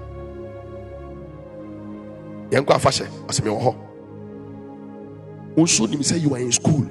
[2.50, 3.74] yɛnkɔ afa hyɛ ɔsɛ mewɔ hɔ
[5.56, 6.86] nso nim sɛ you are in school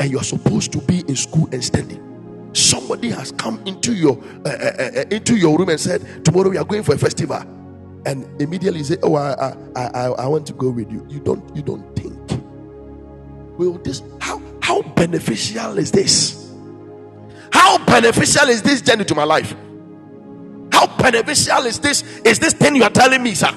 [0.00, 2.00] and you are supposed to be in school and study
[2.54, 6.58] somebody has come into your uh, uh, uh, into your room and said tomorrow we
[6.58, 7.42] are going for a festival.
[8.06, 11.06] And immediately say oh I, I i i want to go with you.
[11.08, 12.14] You don't you don't think.
[13.58, 16.52] Will this how how beneficial is this?
[17.52, 19.54] How beneficial is this journey to my life?
[20.72, 23.50] How beneficial is this is this thing you are telling me sir?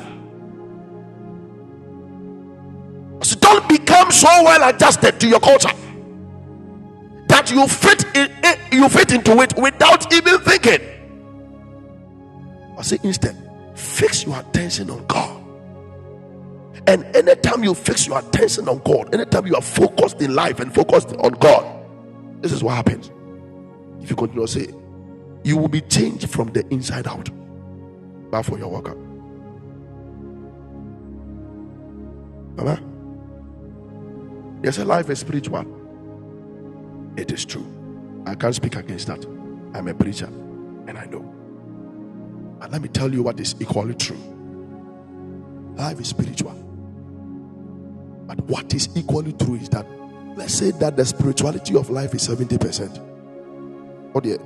[3.24, 5.72] So don't become so well adjusted to your culture
[7.48, 10.82] that you fit in, you fit into it without even thinking.
[12.78, 13.36] I say instead,
[13.76, 15.44] fix your attention on God.
[16.88, 20.74] And anytime you fix your attention on God, anytime you are focused in life and
[20.74, 21.86] focused on God,
[22.42, 23.12] this is what happens.
[24.02, 24.68] If you continue to say,
[25.44, 27.30] you will be changed from the inside out.
[28.32, 28.98] Bow for your workout.
[32.56, 32.82] Mama,
[34.64, 35.77] yes, a life is spiritual.
[37.18, 37.66] It is true.
[38.26, 39.26] I can't speak against that.
[39.74, 41.22] I'm a preacher and I know.
[42.60, 44.18] But let me tell you what is equally true.
[45.76, 46.54] Life is spiritual.
[48.28, 49.88] But what is equally true is that
[50.36, 54.12] let's say that the spirituality of life is 70%.
[54.14, 54.38] Oh dear.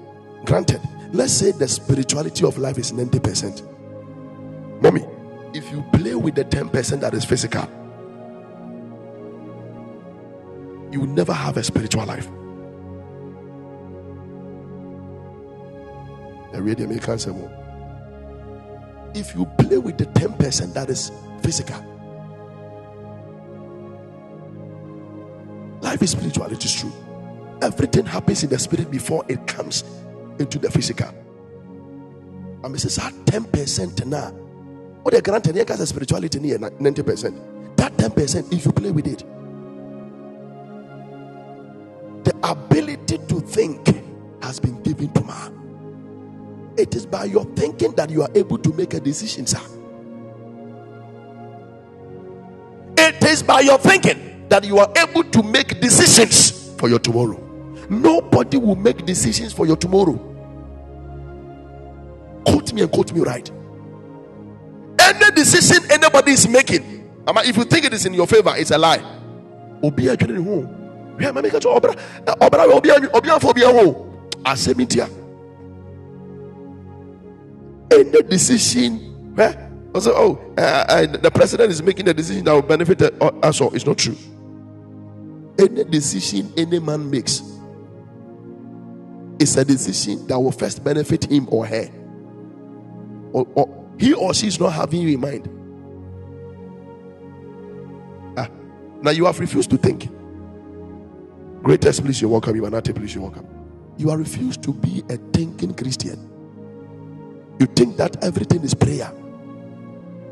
[0.45, 0.81] Granted,
[1.11, 4.81] let's say the spirituality of life is 90%.
[4.81, 5.05] Mommy,
[5.53, 7.67] if you play with the 10% that is physical,
[10.91, 12.27] you will never have a spiritual life.
[19.13, 21.11] If you play with the 10% that is
[21.41, 21.83] physical,
[25.81, 26.93] life is spiritual, it is true.
[27.61, 29.83] Everything happens in the spirit before it comes
[30.39, 31.07] into the physical.
[31.07, 34.31] And I mean, it's 10% now.
[35.03, 37.75] What they granted here has spirituality near 90%.
[37.77, 39.19] That 10%, if you play with it,
[42.23, 43.87] the ability to think
[44.43, 45.60] has been given to man.
[46.81, 49.61] It is by your thinking that you are able to make a decision, sir.
[52.97, 57.37] It is by your thinking that you are able to make decisions for your tomorrow.
[57.87, 60.17] Nobody will make decisions for your tomorrow.
[62.47, 63.47] Quote me and quote me right.
[64.97, 68.77] Any decision anybody is making, if you think it is in your favor, it's a
[68.79, 69.03] lie.
[69.83, 70.67] Obi adwene ho.
[71.15, 71.63] Hwɛ ma meka
[72.71, 75.20] obi obi obi
[77.91, 79.53] any decision, eh?
[79.93, 83.73] Also, oh, uh, uh, the president is making a decision that will benefit us all.
[83.75, 84.15] It's not true.
[85.59, 87.41] Any decision any man makes
[89.37, 91.89] is a decision that will first benefit him or her.
[93.33, 95.49] Or, or he or she is not having you in mind.
[98.37, 98.49] Ah,
[99.01, 100.07] now you have refused to think.
[101.63, 102.55] Greatest please, you're welcome.
[102.55, 103.47] You are not a please, you're welcome.
[103.97, 106.31] You are refused to be a thinking Christian.
[107.61, 109.13] You think that everything is prayer.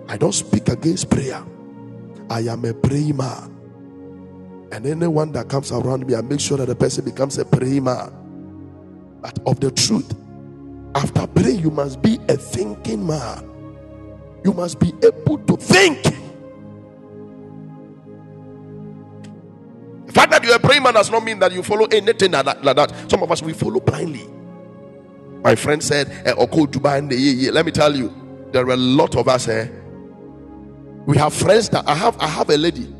[0.07, 1.43] I don't speak against prayer.
[2.27, 3.55] I am a praying man.
[4.71, 7.83] And anyone that comes around me, I make sure that the person becomes a praying
[7.83, 8.11] man.
[9.21, 10.11] But of the truth,
[10.95, 13.47] after praying, you must be a thinking man.
[14.43, 16.01] You must be able to think.
[20.07, 22.31] The fact that you're a praying man does not mean that you follow anything.
[22.31, 22.91] Like that.
[23.07, 24.27] Some of us we follow blindly.
[25.43, 28.13] My friend said, eh, Oko Dubai, let me tell you,
[28.51, 29.71] there are a lot of us here.
[29.73, 29.79] Eh?
[31.05, 32.17] We have friends that I have.
[32.19, 32.93] I have a lady.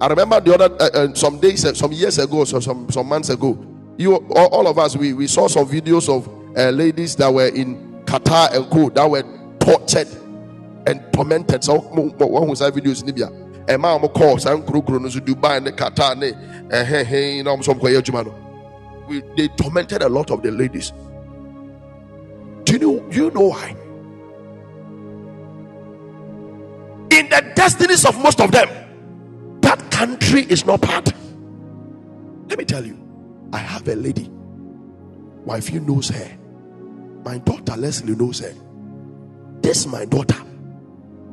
[0.00, 3.08] I remember the other uh, uh, some days, uh, some years ago, so some some
[3.08, 3.56] months ago.
[3.96, 6.28] You all, all of us, we, we saw some videos of
[6.74, 9.22] ladies that were in Qatar and Co that were
[9.60, 10.08] tortured
[10.86, 11.62] and tormented.
[11.62, 13.28] So one who's videos in Libya.
[13.66, 16.20] A man call some Krukru no Dubai and Qatar
[16.84, 17.78] hey hey no some
[19.08, 20.92] We they tormented a lot of the ladies.
[22.74, 23.70] You know do you know why?
[27.16, 28.68] In the destinies of most of them,
[29.60, 31.12] that country is not part.
[32.48, 32.98] Let me tell you,
[33.52, 34.28] I have a lady,
[35.44, 36.36] wife, you knows her.
[37.24, 38.52] My daughter Leslie knows her.
[39.60, 40.42] This my daughter.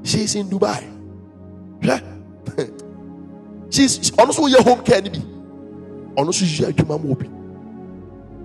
[0.03, 0.85] She's in Dubai.
[1.81, 2.01] Yeah.
[3.71, 5.01] She's also your home care.
[6.15, 6.45] Also,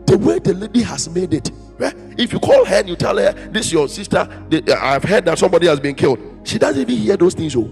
[0.07, 1.51] the way the lady has made it.
[1.79, 1.93] Yeah?
[2.17, 5.25] If you call her and you tell her this is your sister, uh, I've heard
[5.27, 6.19] that somebody has been killed.
[6.45, 7.55] She doesn't even hear those things.
[7.57, 7.69] Oh,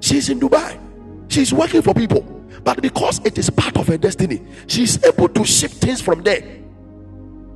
[0.00, 0.78] she's in Dubai.
[1.28, 2.20] She's working for people,
[2.62, 6.40] but because it is part of her destiny, she's able to ship things from there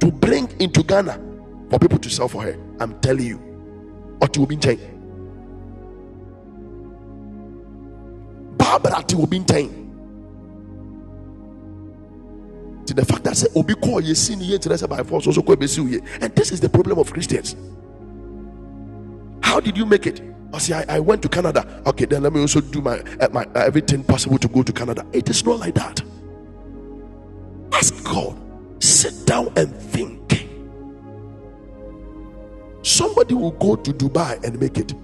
[0.01, 1.21] to bring into Ghana
[1.69, 2.57] for people to sell for her.
[2.81, 3.39] I'm telling you,
[4.47, 4.79] be chain.
[8.57, 9.41] Barbara to be
[12.97, 16.01] the fact that say obi call ye sin ye interest by force also call ye.
[16.20, 17.55] And this is the problem of Christians.
[19.42, 20.20] How did you make it?
[20.53, 21.82] I say I, I went to Canada.
[21.86, 24.72] Okay, then let me also do my uh, my uh, everything possible to go to
[24.72, 25.07] Canada.
[25.12, 26.03] It is not like that.
[27.72, 28.42] Ask God
[28.82, 30.49] sit down and think.
[32.82, 34.94] Somebody will go to Dubai and make it.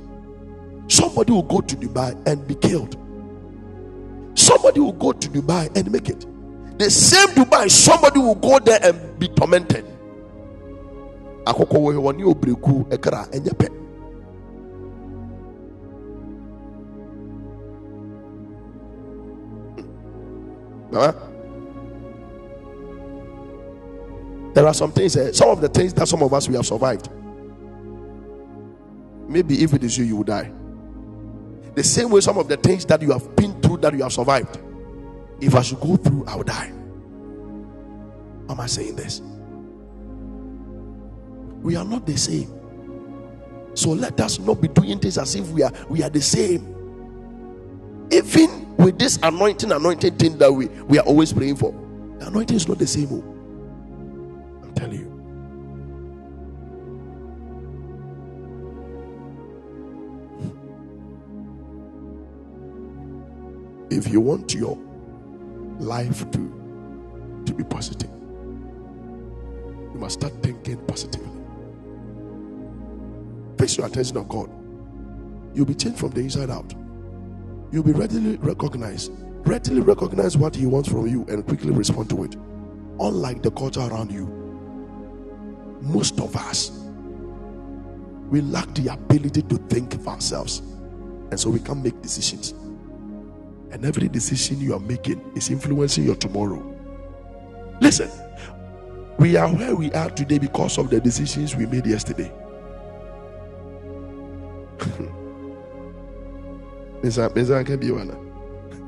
[0.88, 2.96] Somebody will go to Dubai and be killed.
[4.34, 6.26] Somebody will go to Dubai and make it.
[6.82, 9.84] The same Dubai, somebody will go there and be tormented.
[24.52, 26.66] There are some things, uh, some of the things that some of us we have
[26.66, 27.08] survived.
[29.28, 30.50] Maybe if it is you, you will die.
[31.76, 34.12] The same way, some of the things that you have been through that you have
[34.12, 34.58] survived.
[35.42, 36.72] If I should go through, I will die.
[38.48, 39.22] Am I saying this?
[41.62, 42.52] We are not the same.
[43.74, 46.86] So let us not be doing things as if we are we are the same.
[48.12, 51.72] Even with this anointing, anointed thing that we, we are always praying for,
[52.18, 53.08] the anointing is not the same.
[53.10, 53.24] Oh.
[54.62, 55.32] I'm telling you.
[63.90, 64.78] If you want your
[65.82, 71.28] life to, to be positive, you must start thinking positively.
[73.58, 74.50] Fix your attention on God.
[75.54, 76.72] You'll be changed from the inside out.
[77.70, 79.12] You'll be readily recognized,
[79.46, 82.36] readily recognize what He wants from you and quickly respond to it.
[83.00, 84.26] Unlike the culture around you,
[85.82, 86.70] most of us
[88.30, 90.60] we lack the ability to think of ourselves
[91.30, 92.54] and so we can't make decisions
[93.72, 96.62] and every decision you are making is influencing your tomorrow.
[97.80, 98.10] Listen
[99.22, 102.32] we are where we are today because of the decisions we made yesterday.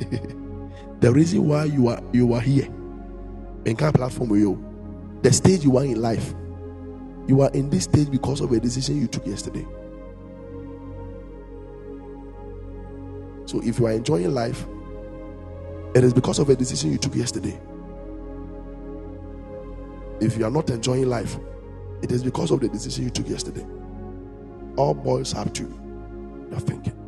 [1.00, 2.64] The reason why you are you are here
[3.66, 6.34] in kind platform with you the stage you are in life
[7.26, 9.66] you are in this stage because of a decision you took yesterday.
[13.46, 14.66] So if you are enjoying life,
[15.94, 17.58] it is because of a decision you took yesterday.
[20.20, 21.36] If you are not enjoying life,
[22.02, 23.66] it is because of the decision you took yesterday.
[24.76, 25.62] All boys up to
[26.50, 26.98] your thinking.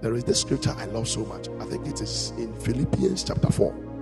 [0.00, 1.48] There is this scripture I love so much.
[1.60, 3.92] I think it is in Philippians chapter 4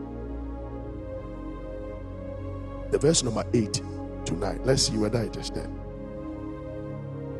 [2.91, 3.73] the verse number 8
[4.27, 4.61] to 9.
[4.65, 5.71] Let's see whether it is there.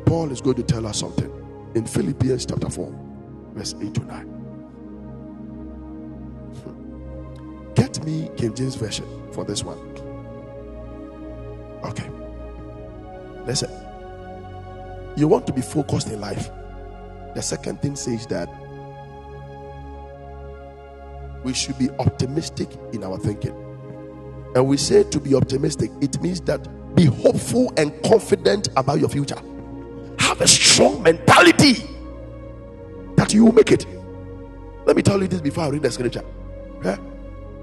[0.05, 1.31] Paul is going to tell us something
[1.75, 2.93] in Philippians chapter 4,
[3.53, 4.25] verse 8 to 9.
[6.63, 7.73] Hmm.
[7.73, 9.77] Get me King James Version for this one.
[11.83, 12.09] Okay.
[13.45, 13.71] Listen.
[15.15, 16.49] You want to be focused in life.
[17.35, 18.49] The second thing says that
[21.43, 23.55] we should be optimistic in our thinking.
[24.55, 29.09] And we say to be optimistic, it means that be hopeful and confident about your
[29.09, 29.39] future.
[30.41, 31.87] A strong mentality
[33.15, 33.85] that you will make it.
[34.85, 36.23] Let me tell you this before I read the scripture.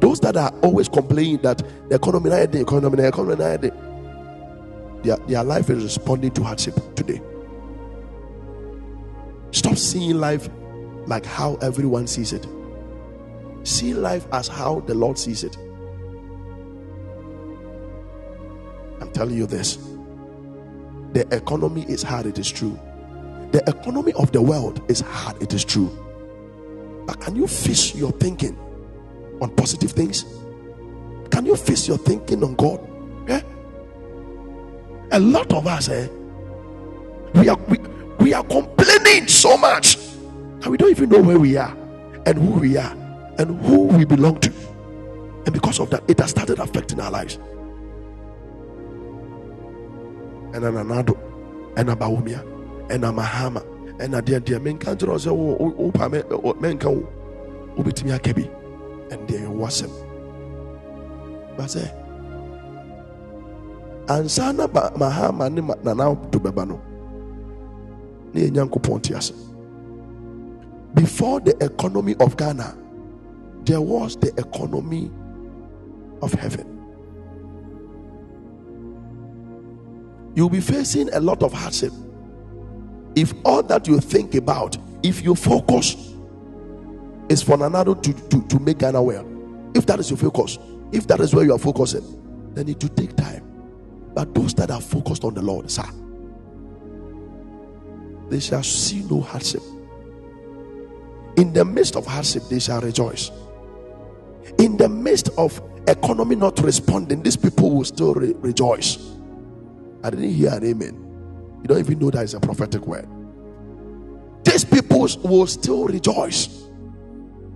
[0.01, 1.59] Those that are always complaining that
[1.89, 3.71] the economy, the economy, the economy,
[5.03, 7.21] their, their life is responding to hardship today.
[9.51, 10.49] Stop seeing life
[11.07, 12.47] like how everyone sees it.
[13.65, 15.57] See life as how the Lord sees it.
[19.01, 19.79] I'm telling you this.
[21.13, 22.79] The economy is hard, it is true.
[23.53, 25.91] The economy of the world is hard, it is true.
[27.07, 28.59] But can you fix your thinking
[29.41, 30.25] on positive things?
[31.31, 32.87] Can you fix your thinking on God?
[33.27, 33.41] Yeah?
[35.13, 36.09] A lot of us, eh?
[37.35, 37.79] We are we,
[38.19, 41.75] we are complaining so much and we don't even know where we are
[42.27, 42.93] and who we are
[43.39, 44.53] and who we belong to.
[45.47, 47.39] And because of that, it has started affecting our lives.
[50.55, 51.17] And an anado,
[51.77, 52.41] and a baumia,
[52.91, 53.63] and a mahama,
[54.01, 55.35] and a dear dear men can't also
[56.61, 57.07] men can
[57.77, 58.51] ubitimi akebi,
[59.13, 59.91] and there was him.
[61.57, 61.93] But say,
[64.07, 66.81] ansana mahama ni na now to bebano.
[68.33, 68.51] Ni
[69.01, 69.33] te ase
[70.95, 72.77] before the economy of Ghana,
[73.65, 75.11] there was the economy
[76.23, 76.78] of heaven.
[80.35, 81.93] You'll be facing a lot of hardship
[83.17, 85.97] if all that you think about, if you focus,
[87.29, 89.27] is for another to, to, to make Ghana well.
[89.75, 90.59] If that is your focus,
[90.93, 93.45] if that is where you are focusing, then it will take time.
[94.15, 95.85] But those that are focused on the Lord, sir,
[98.29, 99.63] they shall see no hardship
[101.39, 103.31] in the midst of hardship, they shall rejoice.
[104.59, 109.08] In the midst of economy not responding, these people will still re- rejoice.
[110.05, 111.15] I didn't hear an amen.
[111.63, 113.09] You don't even know that is a prophetic word.
[114.45, 116.69] These people will still rejoice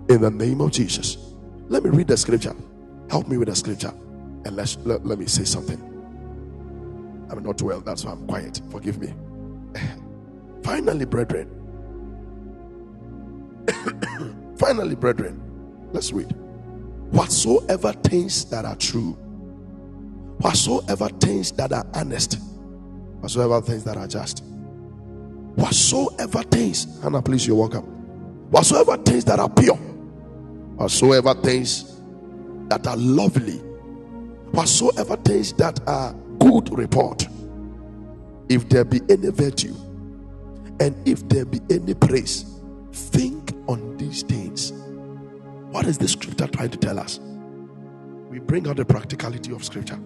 [0.09, 1.17] in the name of Jesus.
[1.69, 2.55] Let me read the scripture.
[3.09, 3.93] Help me with the scripture.
[4.45, 5.81] And let's, let, let me say something.
[7.31, 8.61] I'm not well, that's why I'm quiet.
[8.71, 9.13] Forgive me.
[10.63, 11.49] Finally, brethren,
[14.57, 15.41] Finally, brethren,
[15.93, 16.33] let's read.
[17.11, 19.17] Whatsoever things that are true,
[20.39, 22.39] whatsoever things that are honest,
[23.19, 24.43] whatsoever things that are just,
[25.55, 27.83] whatsoever things, Hannah, please, you're welcome.
[28.51, 31.99] Whatsoever things that are pure, whatsoever things
[32.67, 33.57] that are lovely,
[34.51, 37.27] whatsoever things that are good report,
[38.49, 39.73] if there be any virtue,
[40.79, 42.45] and if there be any praise,
[42.91, 44.73] think on these things.
[45.71, 47.19] What is the scripture trying to tell us?
[48.29, 49.99] We bring out the practicality of scripture.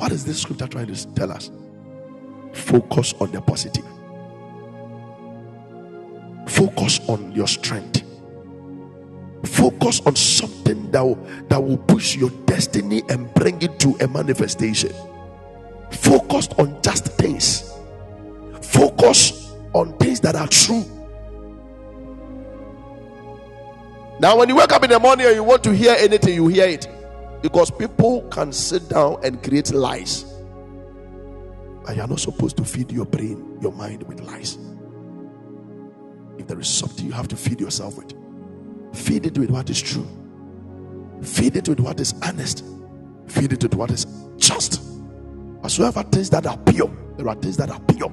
[0.00, 1.50] What is this scripture trying to tell us?
[2.54, 3.84] Focus on the positive.
[6.48, 8.02] Focus on your strength.
[9.44, 11.16] Focus on something that will,
[11.48, 14.92] that will push your destiny and bring it to a manifestation.
[15.90, 17.70] Focus on just things.
[18.62, 20.84] Focus on things that are true
[24.20, 26.46] Now, when you wake up in the morning and you want to hear anything, you
[26.48, 26.86] hear it.
[27.42, 30.24] Because people can sit down and create lies.
[31.86, 34.58] And you are not supposed to feed your brain, your mind with lies.
[36.38, 38.12] If there is something you have to feed yourself with,
[38.92, 40.06] feed it with what is true.
[41.22, 42.64] Feed it with what is honest.
[43.26, 44.80] Feed it with what is just.
[45.60, 48.08] Whatsoever things that are pure, there are things that are pure.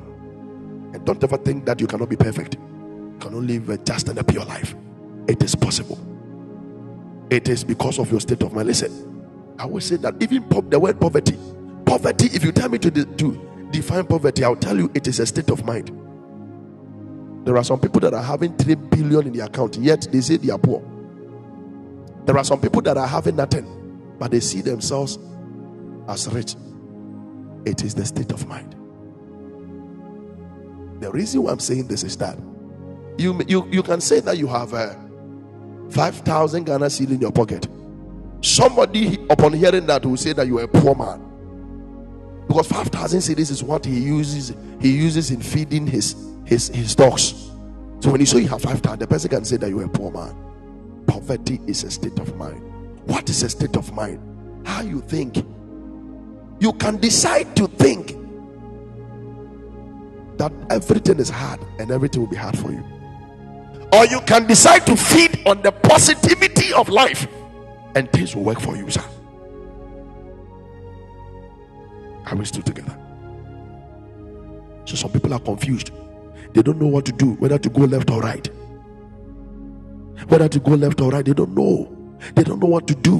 [0.93, 2.55] And don't ever think that you cannot be perfect.
[2.55, 4.75] You can live a just and a pure life.
[5.27, 5.99] It is possible.
[7.29, 8.67] It is because of your state of mind.
[8.67, 9.16] Listen,
[9.59, 11.37] I will say that even pop, the word poverty,
[11.85, 15.19] poverty, if you tell me to, de- to define poverty, I'll tell you it is
[15.19, 15.91] a state of mind.
[17.45, 20.37] There are some people that are having 3 billion in their account, yet they say
[20.37, 20.83] they are poor.
[22.25, 25.17] There are some people that are having nothing, but they see themselves
[26.07, 26.55] as rich.
[27.65, 28.75] It is the state of mind.
[30.99, 32.37] The reason why I'm saying this is that
[33.17, 34.93] you, you, you can say that you have uh,
[35.89, 37.67] 5,000 Ghana cedi in your pocket.
[38.41, 41.23] Somebody, upon hearing that, will say that you are a poor man.
[42.47, 46.15] Because 5,000 cedis is what he uses, he uses in feeding his,
[46.45, 47.49] his, his dogs.
[47.99, 49.89] So when you say you have 5,000, the person can say that you are a
[49.89, 50.35] poor man.
[51.07, 52.61] Poverty is a state of mind.
[53.05, 54.65] What is a state of mind?
[54.65, 55.37] How you think.
[56.59, 58.15] You can decide to think
[60.37, 62.83] that everything is hard and everything will be hard for you
[63.93, 67.27] or you can decide to feed on the positivity of life
[67.97, 69.03] and things will work for you, sir.
[72.27, 72.95] Are we still together?
[74.85, 75.91] So some people are confused.
[76.53, 78.47] They don't know what to do, whether to go left or right.
[80.27, 81.91] Whether to go left or right, they don't know.
[82.35, 83.17] They don't know what to do.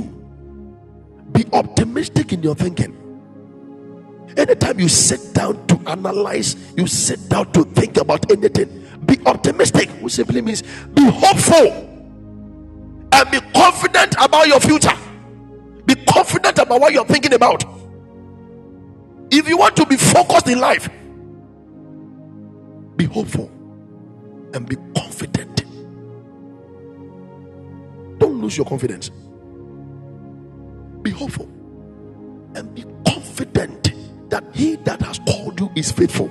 [1.31, 2.95] Be optimistic in your thinking.
[4.37, 9.89] Anytime you sit down to analyze, you sit down to think about anything, be optimistic,
[10.01, 10.61] which simply means
[10.93, 11.96] be hopeful
[13.17, 14.93] and be confident about your future.
[15.85, 17.63] Be confident about what you're thinking about.
[19.31, 20.89] If you want to be focused in life,
[22.95, 23.49] be hopeful
[24.53, 25.63] and be confident.
[28.19, 29.09] Don't lose your confidence.
[31.01, 31.45] Be hopeful
[32.55, 33.93] and be confident
[34.29, 36.29] that he that has called you is faithful.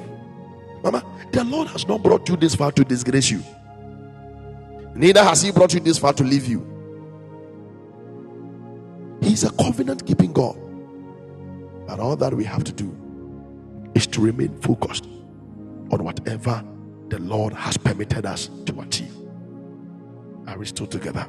[0.82, 3.42] Mama, the Lord has not brought you this far to disgrace you,
[4.94, 6.75] neither has he brought you this far to leave you.
[9.20, 10.56] He's a covenant keeping God.
[11.88, 12.94] And all that we have to do
[13.94, 15.06] is to remain focused
[15.90, 16.62] on whatever
[17.08, 19.14] the Lord has permitted us to achieve.
[20.46, 21.26] Are we still together?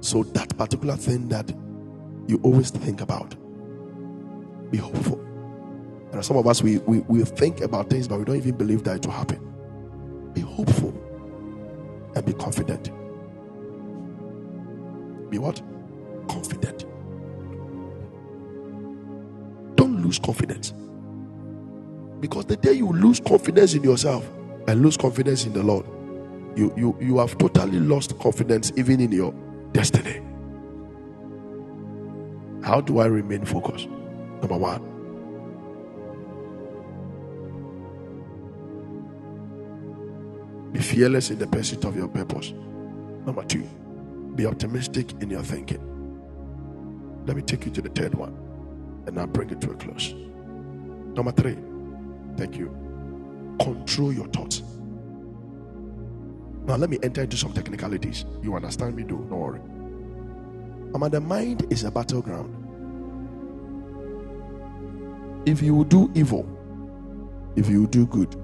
[0.00, 1.50] So, that particular thing that
[2.26, 3.34] you always think about,
[4.70, 5.18] be hopeful.
[6.10, 8.56] There are some of us, we, we, we think about things, but we don't even
[8.56, 10.32] believe that it will happen.
[10.32, 10.94] Be hopeful
[12.14, 12.90] and be confident.
[15.30, 15.62] Be what?
[16.28, 16.84] Confident.
[19.76, 20.74] Don't lose confidence.
[22.20, 24.28] Because the day you lose confidence in yourself
[24.68, 25.86] and lose confidence in the Lord,
[26.56, 29.32] you, you, you have totally lost confidence even in your
[29.72, 30.20] destiny.
[32.62, 33.88] How do I remain focused?
[33.88, 34.82] Number one,
[40.72, 42.52] be fearless in the pursuit of your purpose.
[43.24, 43.66] Number two,
[44.40, 45.82] be optimistic in your thinking.
[47.26, 48.34] Let me take you to the third one
[49.06, 50.14] and I'll bring it to a close.
[50.14, 51.58] Number three,
[52.38, 52.68] thank you.
[53.60, 54.62] Control your thoughts.
[56.64, 58.24] Now, let me enter into some technicalities.
[58.42, 59.60] You understand me, do not worry.
[60.94, 62.56] Ama, the mind is a battleground.
[65.44, 66.48] If you do evil,
[67.56, 68.34] if you do good,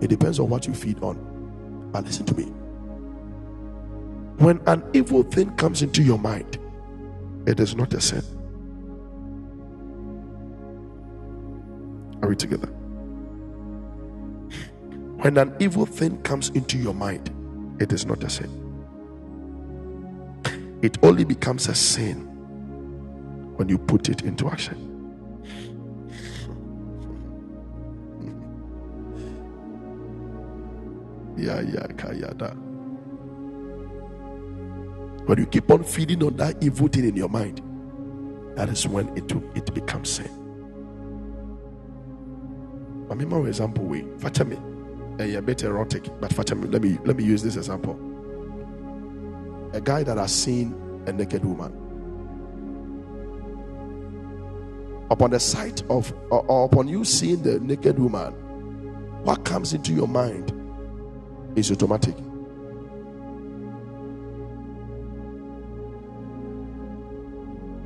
[0.00, 1.90] it depends on what you feed on.
[1.92, 2.52] But listen to me.
[4.38, 6.58] When an evil thing comes into your mind,
[7.46, 8.22] it is not a sin.
[12.22, 12.68] Are we together?
[15.22, 17.30] When an evil thing comes into your mind,
[17.80, 18.70] it is not a sin.
[20.82, 22.26] It only becomes a sin
[23.56, 24.84] when you put it into action.
[31.38, 32.56] Yeah, yeah, kayada.
[35.26, 37.60] When you keep on feeding on that evil thing in your mind,
[38.56, 40.30] that is when it it becomes sin.
[43.10, 44.04] I mean, my example way.
[44.18, 44.56] Fatima
[45.18, 46.32] eh, a bit erotic, but
[46.70, 47.98] let me let me use this example.
[49.72, 50.74] A guy that has seen
[51.06, 51.72] a naked woman.
[55.10, 58.32] Upon the sight of or, or upon you seeing the naked woman,
[59.24, 60.52] what comes into your mind
[61.56, 62.16] is automatic.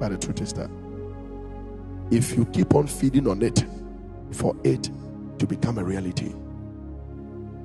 [0.01, 0.71] But the truth is that
[2.11, 3.65] if you keep on feeding on it
[4.33, 4.91] for it
[5.39, 6.35] to become a reality,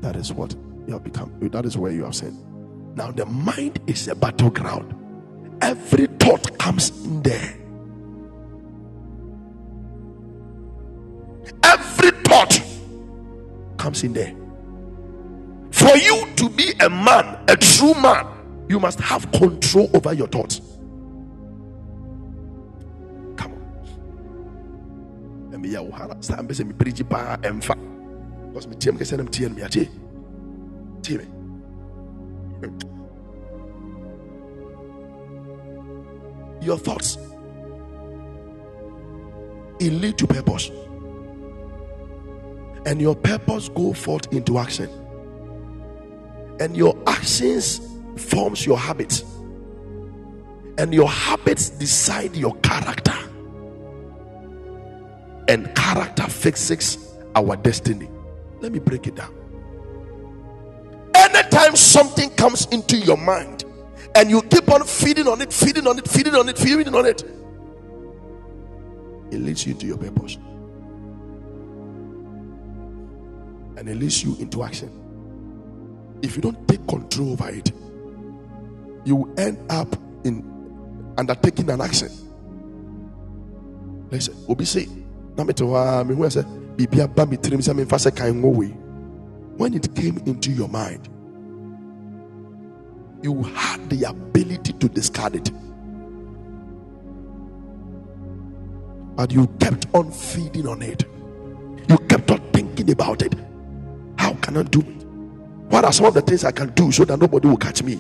[0.02, 0.54] that is what
[0.86, 1.34] you have become.
[1.50, 2.38] That is where you have sinned.
[2.96, 4.94] Now, the mind is a battleground.
[5.62, 7.58] Every thought comes in there.
[11.64, 12.62] Every thought
[13.78, 14.36] comes in there.
[15.72, 18.28] For you to be a man, a true man,
[18.68, 20.62] you must have control over your thoughts.
[25.66, 26.20] On.
[26.30, 27.76] Let me
[28.56, 29.90] because me team kese na me tie me ate
[31.04, 31.26] tie me.
[36.62, 37.18] Your thoughts.
[39.80, 40.72] It lead to purpose.
[42.86, 44.90] And your purpose go forth into action.
[46.62, 47.82] And your actions
[48.16, 49.26] forms your habits.
[50.78, 53.25] And your habits decide your character
[55.48, 58.10] and character fixes our destiny
[58.66, 59.32] let me break it down.
[61.14, 63.64] Anytime something comes into your mind
[64.16, 67.06] and you keep on feeding on it, feeding on it, feeding on it, feeding on
[67.06, 67.22] it,
[69.32, 70.38] it leads you into your purpose.
[73.78, 74.90] And it leads you into action.
[76.24, 77.72] If you don't take control over it,
[79.04, 82.10] you will end up in undertaking an action.
[84.10, 84.88] Listen, Obi say,
[89.58, 91.10] When it came into your mind,
[93.22, 95.52] you had the ability to discard it.
[99.16, 101.06] But you kept on feeding on it.
[101.90, 103.34] You kept on thinking about it.
[104.18, 105.06] How can I do it?
[105.72, 108.00] What are some of the things I can do so that nobody will catch me?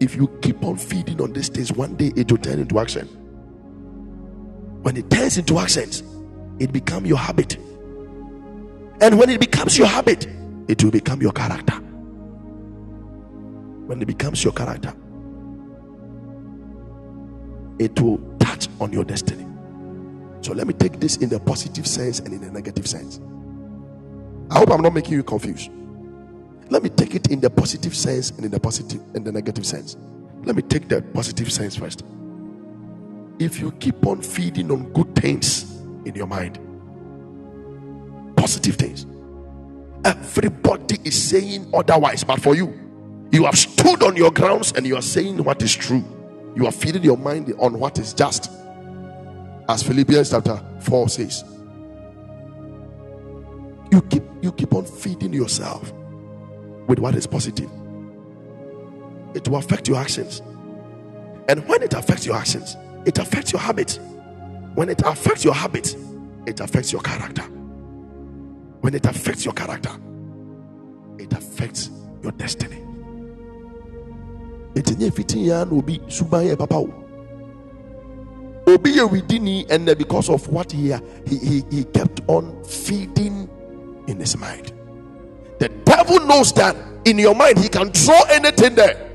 [0.00, 3.06] If you keep on feeding on these things, one day it will turn into action.
[4.82, 6.02] When it turns into actions,
[6.58, 7.58] it becomes your habit
[9.00, 10.26] And when it becomes your habit,
[10.68, 11.74] it will become your character.
[13.74, 14.94] When it becomes your character,
[17.78, 19.46] it will touch on your destiny.
[20.42, 23.20] So let me take this in the positive sense and in the negative sense.
[24.50, 25.70] I hope I'm not making you confused.
[26.70, 29.66] Let me take it in the positive sense and in the positive and the negative
[29.66, 29.96] sense.
[30.44, 32.04] Let me take the positive sense first.
[33.38, 35.73] If you keep on feeding on good things
[36.04, 36.58] in your mind,
[38.36, 39.06] positive things,
[40.04, 42.80] everybody is saying otherwise, but for you,
[43.30, 46.04] you have stood on your grounds and you are saying what is true.
[46.54, 48.50] You are feeding your mind on what is just.
[49.68, 51.44] As Philippians chapter 4 says.
[53.90, 55.92] You keep you keep on feeding yourself
[56.86, 57.70] with what is positive.
[59.34, 60.42] It will affect your actions.
[61.48, 63.98] And when it affects your actions, it affects your habits.
[64.74, 65.96] When it affects your habits,
[66.46, 67.42] it affects your character.
[68.80, 69.90] When it affects your character,
[71.18, 71.90] it affects
[72.22, 72.84] your destiny.
[74.74, 76.90] ɛtinye fitin ya na obi suban papa o
[78.66, 80.92] obi and because of what he,
[81.26, 83.48] he he he kept on feeding
[84.08, 84.72] in his mind
[85.60, 89.10] the devil knows that in your mind he can throw anything there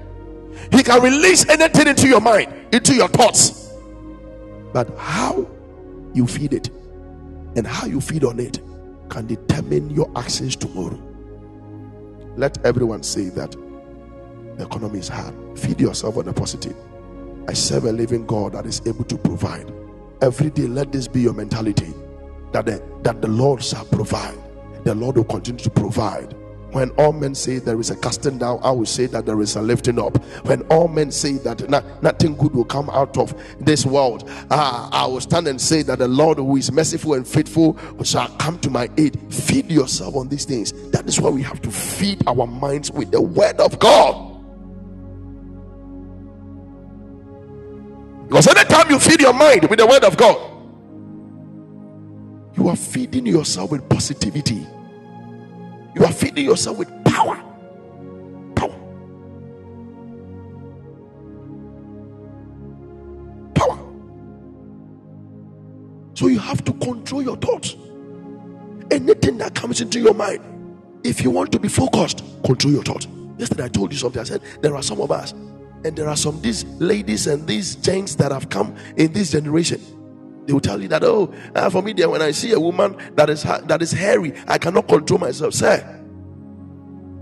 [0.71, 3.58] he can release anything into your mind into your thoughts
[4.73, 5.47] but how
[6.13, 6.69] you feed it
[7.55, 8.59] and how you feed on it
[9.09, 10.99] can determine your actions tomorrow
[12.37, 13.55] let everyone say that
[14.57, 15.33] the economy is hard.
[15.57, 16.75] Feed yourself on the positive.
[17.47, 19.71] I serve a living God that is able to provide.
[20.21, 21.93] Every day, let this be your mentality
[22.51, 24.37] that the, that the Lord shall provide.
[24.85, 26.35] The Lord will continue to provide.
[26.71, 29.55] When all men say there is a casting down, I will say that there is
[29.55, 30.23] a lifting up.
[30.45, 34.89] When all men say that not, nothing good will come out of this world, uh,
[34.91, 38.59] I will stand and say that the Lord, who is merciful and faithful, shall come
[38.59, 39.19] to my aid.
[39.33, 40.71] Feed yourself on these things.
[40.91, 44.27] That is why we have to feed our minds with the word of God.
[48.27, 50.37] Because anytime you feed your mind with the word of God,
[52.55, 54.67] you are feeding yourself with positivity.
[55.95, 57.35] You are feeding yourself with power.
[58.55, 58.75] Power.
[63.55, 63.79] Power.
[66.13, 67.75] So you have to control your thoughts.
[68.91, 70.43] Anything that comes into your mind,
[71.03, 73.07] if you want to be focused, control your thoughts.
[73.37, 74.19] Yesterday I told you something.
[74.19, 77.75] I said there are some of us and there are some these ladies and these
[77.75, 79.81] gents that have come in this generation.
[80.49, 82.97] They will tell you that, oh, uh, for me, there, when I see a woman
[83.13, 85.53] that is that is hairy, I cannot control myself.
[85.53, 86.03] Sir,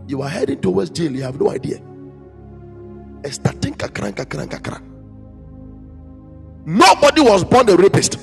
[0.08, 1.12] you are heading towards jail.
[1.12, 1.82] You have no idea.
[6.66, 8.18] Nobody was born a rapist.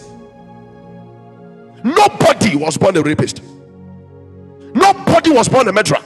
[1.84, 3.42] Nobody was born a rapist.
[4.74, 6.02] Nobody was born a murderer.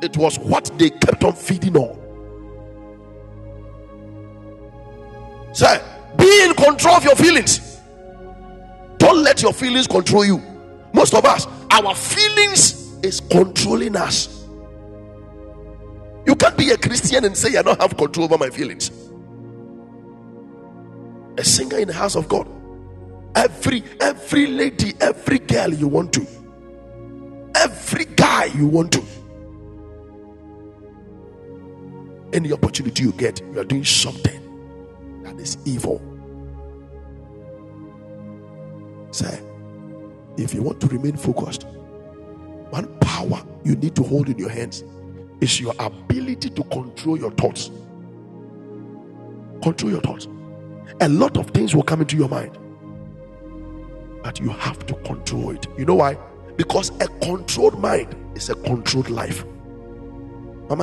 [0.00, 1.98] It was what they kept on feeding on.
[5.52, 5.82] Sir,
[6.16, 7.69] be in control of your feelings.
[9.00, 10.42] Don't let your feelings control you.
[10.92, 14.46] Most of us, our feelings is controlling us.
[16.26, 18.90] You can't be a Christian and say I don't have control over my feelings.
[21.38, 22.46] A singer in the house of God.
[23.34, 26.26] Every every lady, every girl you want to.
[27.54, 29.02] Every guy you want to.
[32.34, 36.02] Any opportunity you get, you are doing something that is evil.
[39.10, 39.40] Say,
[40.36, 41.64] if you want to remain focused,
[42.70, 44.84] one power you need to hold in your hands
[45.40, 47.70] is your ability to control your thoughts.
[49.62, 50.28] Control your thoughts.
[51.00, 52.56] A lot of things will come into your mind,
[54.22, 55.66] but you have to control it.
[55.78, 56.16] You know why?
[56.56, 59.44] Because a controlled mind is a controlled life.
[60.70, 60.80] And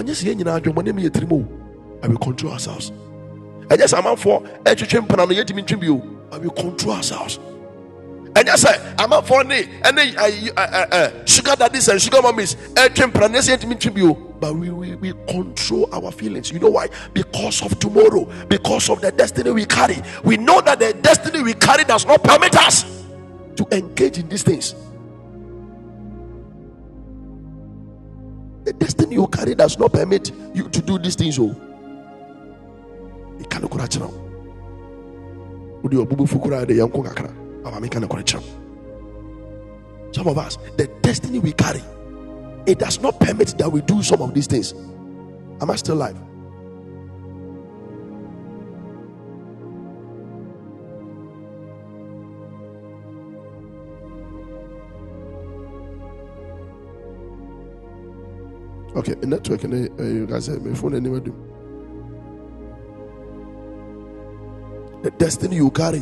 [2.11, 2.91] we control ourselves
[3.69, 3.77] eh,
[5.01, 5.95] mpana no yɛtumi ntwe bio
[6.29, 7.39] but we control ourselves
[8.37, 13.75] ɛnyɛ sɛ amanfoɔ ne ɛne sugar daddies and sugar mummies ɛtwe mpana no yɛsɛ yɛtumi
[13.77, 16.51] ntwe bio but we, we, we control our feelings.
[16.51, 16.89] You know why?
[17.11, 19.97] Because of tomorrow, because of the destiny we carry.
[20.23, 22.83] We know that the destiny we carry does not permit us
[23.55, 24.75] to engage in these things.
[28.65, 31.39] The destiny you carry does not permit you to do these things.
[31.39, 31.55] Oh
[35.83, 36.73] wode ɔbobɔfu koraa de
[40.11, 41.81] some of us the destiny we carry
[42.65, 44.73] it does not permit that we do some of these things
[45.61, 46.17] am i still alive
[58.97, 61.19] Okay, a network, uh, you guys say, my phone anywhere.
[65.03, 66.01] The destiny you carry.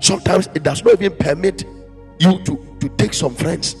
[0.00, 1.64] Sometimes it does not even permit
[2.18, 3.74] you to, to take some friends.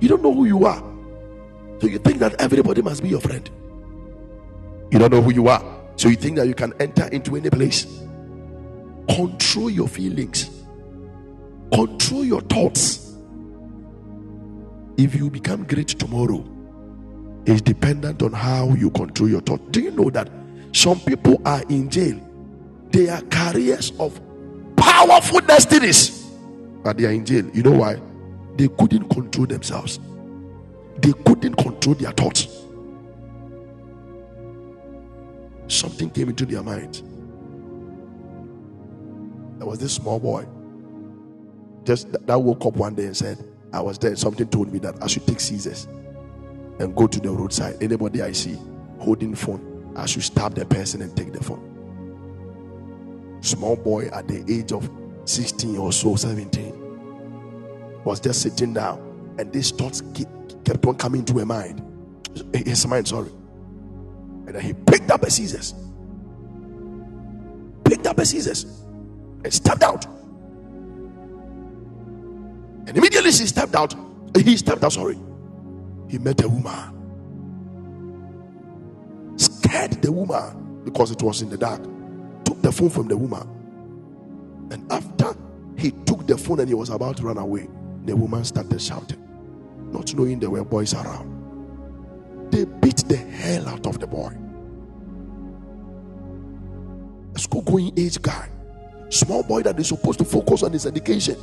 [0.00, 0.82] You don't know who you are.
[1.80, 3.48] So you think that everybody must be your friend.
[4.90, 5.62] You don't know who you are.
[5.96, 7.86] So you think that you can enter into any place.
[9.08, 10.50] Control your feelings,
[11.72, 13.14] control your thoughts.
[14.98, 16.44] If you become great tomorrow,
[17.46, 19.62] it's dependent on how you control your thoughts.
[19.70, 20.28] Do you know that
[20.72, 22.20] some people are in jail?
[22.90, 24.20] They are carriers of
[24.76, 26.26] powerful destinies,
[26.82, 27.48] but they are in jail.
[27.52, 28.00] You know why?
[28.56, 30.00] They couldn't control themselves,
[30.98, 32.48] they couldn't control their thoughts.
[35.68, 37.02] Something came into their mind.
[39.58, 40.46] There was this small boy
[41.84, 44.14] just that woke up one day and said, I was there.
[44.16, 45.84] Something told me that I should take scissors
[46.78, 47.82] and go to the roadside.
[47.82, 48.58] Anybody I see
[48.98, 51.77] holding phone, I should stab the person and take the phone.
[53.40, 54.90] Small boy at the age of
[55.24, 58.98] 16 or so, 17, was just sitting down,
[59.38, 60.02] and these thoughts
[60.64, 61.82] kept on coming to his mind.
[62.54, 63.30] His mind, sorry.
[64.46, 65.74] And then he picked up a scissors.
[67.84, 68.64] Picked up a scissors
[69.44, 70.06] and stepped out.
[72.86, 73.94] And immediately she stepped out.
[74.36, 75.18] He stepped out, sorry.
[76.08, 76.94] He met a woman.
[79.36, 81.82] Scared the woman because it was in the dark.
[82.68, 83.48] The phone from the woman.
[84.70, 85.34] And after
[85.78, 87.66] he took the phone and he was about to run away,
[88.04, 89.26] the woman started shouting,
[89.90, 92.50] not knowing there were boys around.
[92.50, 94.36] They beat the hell out of the boy.
[97.34, 98.50] A school going age guy,
[99.08, 101.36] small boy that is supposed to focus on his education,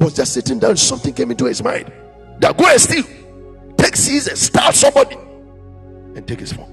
[0.00, 0.76] was just sitting down.
[0.76, 1.90] Something came into his mind
[2.40, 3.04] that go and steal,
[3.78, 5.16] take scissors, stab somebody,
[6.14, 6.68] and take his phone.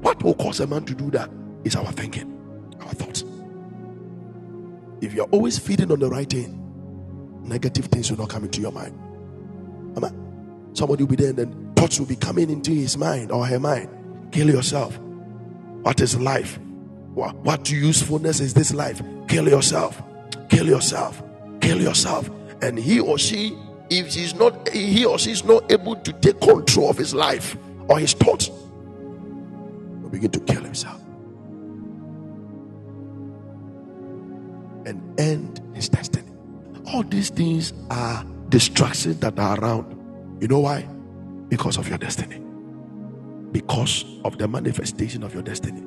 [0.00, 1.30] What will cause a man to do that
[1.64, 2.30] is our thinking,
[2.80, 3.24] our thoughts.
[5.00, 6.60] If you're always feeding on the right thing,
[7.42, 8.98] negative things will not come into your mind.
[10.74, 13.60] Somebody will be there and then thoughts will be coming into his mind or her
[13.60, 13.88] mind.
[14.32, 14.98] Kill yourself.
[15.82, 16.58] What is life?
[17.14, 19.00] What, what usefulness is this life?
[19.28, 20.02] Kill yourself.
[20.48, 21.22] Kill yourself.
[21.60, 22.28] Kill yourself.
[22.60, 23.56] And he or she,
[23.88, 27.56] if she's not, he or she is not able to take control of his life
[27.88, 31.03] or his thoughts, will begin to kill himself
[34.86, 36.28] and end his destiny.
[36.92, 40.40] All these things are distractions that are around.
[40.40, 40.86] You know why?
[41.48, 42.40] because of your destiny.
[43.52, 45.82] Because of the manifestation of your destiny.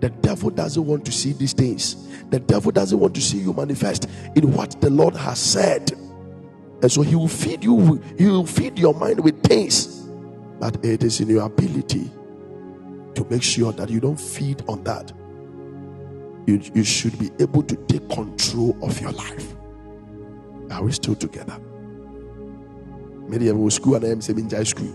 [0.00, 2.08] The devil doesn't want to see these things.
[2.30, 5.92] The devil doesn't want to see you manifest in what the Lord has said.
[5.92, 9.86] And so he will feed you, he will feed your mind with things.
[10.58, 12.10] But it is in your ability
[13.14, 15.12] to make sure that you don't feed on that.
[16.46, 19.54] You, you should be able to take control of your life.
[20.70, 21.58] Are we still together?
[23.28, 24.94] Maybe I will school and I'm saying school.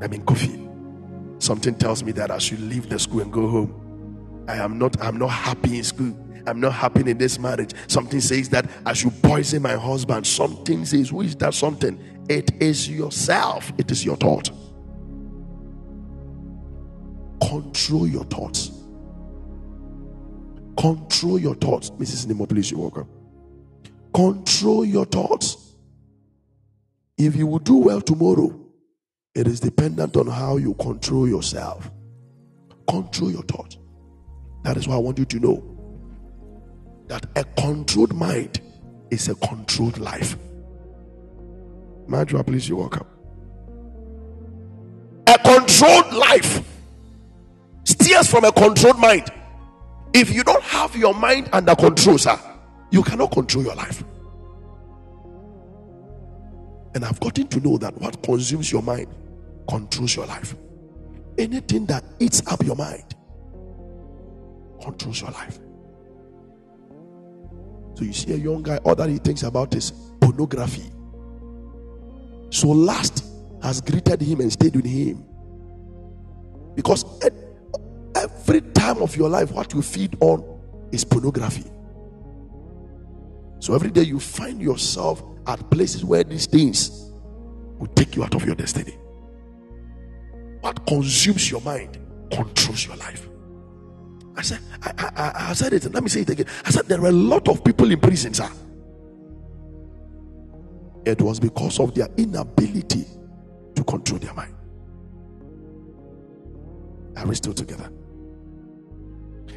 [0.00, 0.68] I'm in coffee.
[1.38, 4.44] Something tells me that I should leave the school and go home.
[4.48, 6.16] I am not, I'm not happy in school.
[6.46, 7.72] I'm not happy in this marriage.
[7.86, 10.26] Something says that I should poison my husband.
[10.26, 11.98] Something says, who is that something?
[12.28, 14.50] It is yourself, it is your thought.
[17.42, 18.69] Control your thoughts.
[20.80, 21.90] Control your thoughts.
[21.90, 22.26] Mrs.
[22.26, 23.06] Nemo, please, you're welcome.
[24.14, 25.74] Control your thoughts.
[27.18, 28.58] If you will do well tomorrow,
[29.34, 31.90] it is dependent on how you control yourself.
[32.88, 33.76] Control your thoughts.
[34.64, 35.62] That is why I want you to know
[37.08, 38.62] that a controlled mind
[39.10, 40.38] is a controlled life.
[42.06, 43.06] Madra, please, you're welcome.
[45.26, 46.66] A controlled life
[47.84, 49.30] steers from a controlled mind.
[50.12, 52.38] If you don't have your mind under control, sir,
[52.90, 54.02] you cannot control your life.
[56.94, 59.06] And I've gotten to know that what consumes your mind
[59.68, 60.56] controls your life.
[61.36, 63.14] Anything that eats up your mind
[64.82, 65.58] controls your life.
[67.94, 70.90] So you see a young guy, all that he thinks about is pornography.
[72.48, 73.24] So lust
[73.62, 75.26] has greeted him and stayed with him.
[76.74, 77.04] Because
[78.14, 80.49] every time of your life, what you feed on
[80.92, 81.64] is pornography.
[83.58, 87.12] So every day you find yourself at places where these things
[87.78, 88.96] will take you out of your destiny.
[90.60, 91.98] What consumes your mind
[92.32, 93.28] controls your life.
[94.36, 95.92] I said, I, I, I said it.
[95.92, 96.46] Let me say it again.
[96.64, 98.48] I said there are a lot of people in prison, sir.
[101.04, 103.04] it was because of their inability
[103.74, 104.54] to control their mind.
[107.16, 107.90] Are we still together?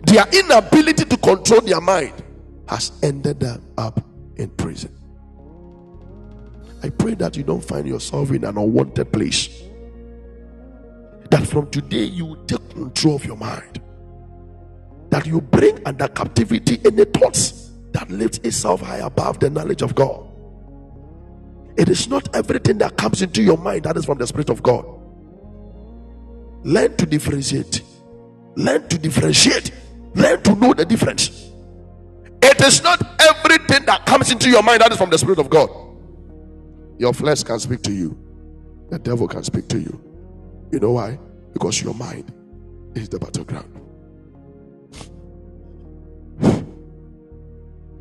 [0.04, 2.14] Their inability to control their mind
[2.68, 4.02] has ended them up
[4.38, 4.96] in prison.
[6.84, 9.64] I pray that you don't find yourself in an unwanted place.
[11.32, 13.82] That from today you take control of your mind.
[15.10, 19.96] That you bring under captivity any thoughts that lifts itself high above the knowledge of
[19.96, 20.28] God.
[21.78, 24.62] It is not everything that comes into your mind that is from the Spirit of
[24.64, 24.86] God.
[26.64, 27.82] Learn to differentiate.
[28.56, 29.72] Learn to differentiate.
[30.16, 31.52] Learn to know the difference.
[32.42, 35.50] It is not everything that comes into your mind that is from the Spirit of
[35.50, 35.70] God.
[37.00, 38.18] Your flesh can speak to you,
[38.90, 40.02] the devil can speak to you.
[40.72, 41.20] You know why?
[41.54, 42.32] Because your mind
[42.96, 43.80] is the battleground.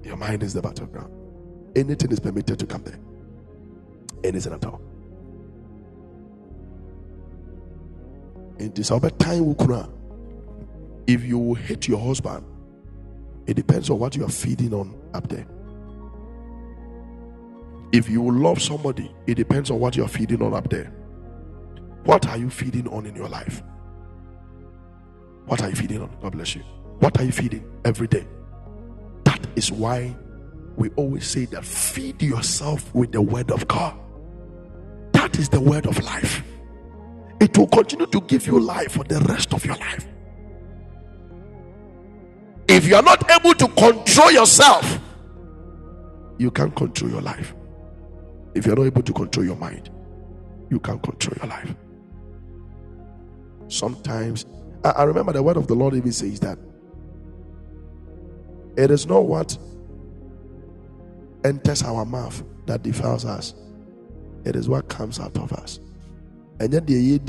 [0.05, 1.13] Your mind is the battleground.
[1.77, 2.99] Anything is permitted to come there.
[4.25, 4.81] Anything at all.
[8.59, 9.55] In this time,
[11.07, 12.45] if you hate your husband,
[13.47, 15.47] it depends on what you are feeding on up there.
[17.93, 20.93] If you love somebody, it depends on what you are feeding on up there.
[22.05, 23.63] What are you feeding on in your life?
[25.47, 26.11] What are you feeding on?
[26.23, 26.63] God bless you.
[27.01, 28.27] What are you feeding every day?
[29.25, 30.17] That is why
[30.77, 33.99] we always say that feed yourself with the word of God.
[35.13, 36.43] That is the word of life.
[37.41, 40.07] It will continue to give you life for the rest of your life.
[42.73, 44.99] If you are not able to control yourself,
[46.39, 47.55] you can't control your life.
[48.55, 49.91] If you're not able to control your mind,
[50.71, 51.75] you can't control your life.
[53.69, 54.47] Sometimes,
[54.85, 56.59] I, I remember the word of the Lord even says that
[58.79, 59.59] it is not what
[61.45, 63.55] enters our mouth that defiles us,
[64.47, 65.79] it is what comes out of us.
[66.59, 67.21] And yet, the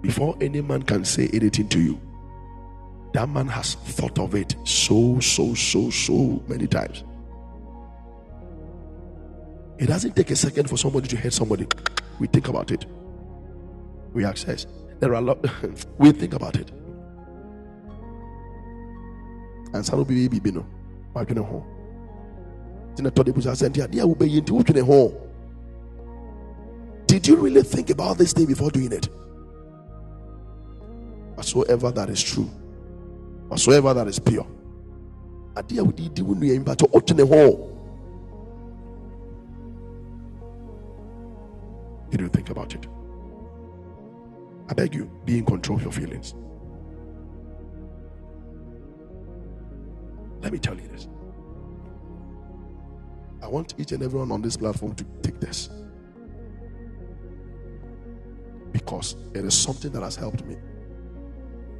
[0.00, 2.00] Before any man can say anything to you,
[3.12, 7.04] that man has thought of it so, so, so, so many times.
[9.78, 11.66] It doesn't take a second for somebody to hurt somebody.
[12.18, 12.84] We think about it.
[14.12, 14.66] We access.
[15.00, 15.44] There are a lot.
[15.98, 16.70] we think about it.
[19.72, 20.66] And some be baby no.
[21.12, 21.64] Why can home?
[27.08, 29.08] Did you really think about this thing before doing it?
[31.34, 32.48] Whatsoever that is true
[33.48, 34.46] whatsoever that is pure.
[35.54, 37.74] Adeɛ a wodi di wo nua yi mpatɔ wotene ho.
[42.10, 42.86] You don't think about it.
[44.68, 46.34] I beg you, be in control of your feelings.
[50.42, 51.08] Let me tell you this.
[53.42, 55.70] I want each and everyone on this platform to take this
[58.72, 60.56] because it is something that has helped me.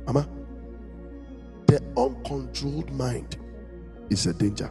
[0.06, 0.28] Mama,
[1.66, 3.36] the uncontrolled mind
[4.10, 4.70] is a danger.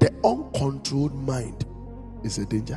[0.00, 1.64] The uncontrolled mind
[2.24, 2.76] is a danger.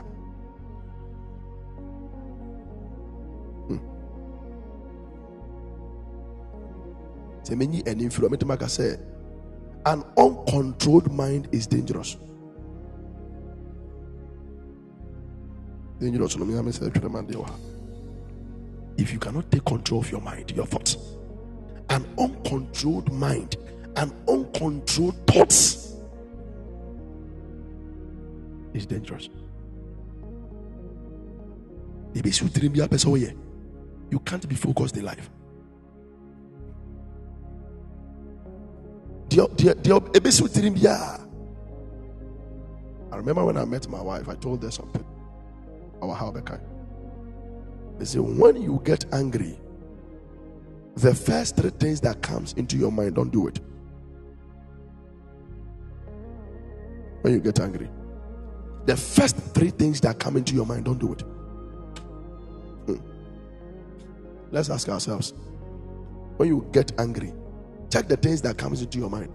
[3.68, 3.78] Hmm.
[9.86, 12.18] An uncontrolled mind is dangerous.
[16.00, 16.36] Dangerous.
[18.98, 20.98] If you cannot take control of your mind, your thoughts,
[21.90, 23.56] an uncontrolled mind,
[23.96, 25.94] an uncontrolled thoughts
[28.74, 29.30] is dangerous.
[32.14, 32.22] You
[34.20, 35.30] can't be focused in life.
[43.12, 45.06] I remember when I met my wife, I told her something
[46.02, 46.62] our Habakkuk.
[47.98, 49.58] They say, when you get angry,
[50.96, 53.60] the first three things that comes into your mind, don't do it.
[57.22, 57.90] When you get angry,
[58.86, 61.22] the first three things that come into your mind, don't do it.
[62.86, 62.96] Hmm.
[64.52, 65.34] Let's ask ourselves:
[66.38, 67.34] when you get angry,
[67.92, 69.32] check the things that comes into your mind.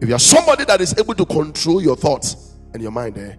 [0.00, 3.36] If you are somebody that is able to control your thoughts and your mind, eh,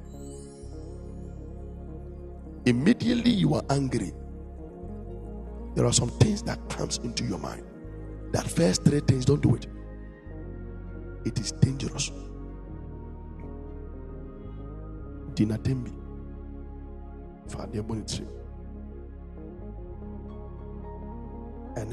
[2.66, 4.14] immediately you are angry.
[5.76, 7.64] There are some things that comes into your mind.
[8.32, 9.68] That first three things don't do it.
[11.26, 12.12] It is dangerous.
[15.34, 15.92] Dinatembi
[17.48, 17.94] fa adeɛ bɔ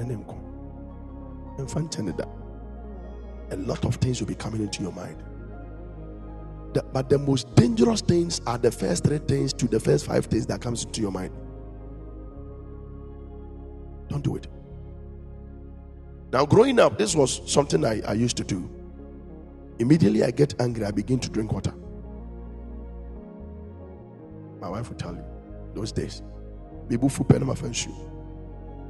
[0.07, 0.17] ne
[1.59, 2.25] ne da
[3.53, 5.17] a lot of things will be coming into your mind.
[6.75, 10.27] The- but the most dangerous things are the first three things to the first five
[10.27, 11.33] things that comes into your mind.
[14.09, 14.49] Don't do it.
[16.33, 18.69] Now growing up this was something i, I used to do.
[19.79, 21.75] Immediately i get angry i begin to drink water.
[24.61, 25.25] My wife will tell you
[25.75, 26.23] those days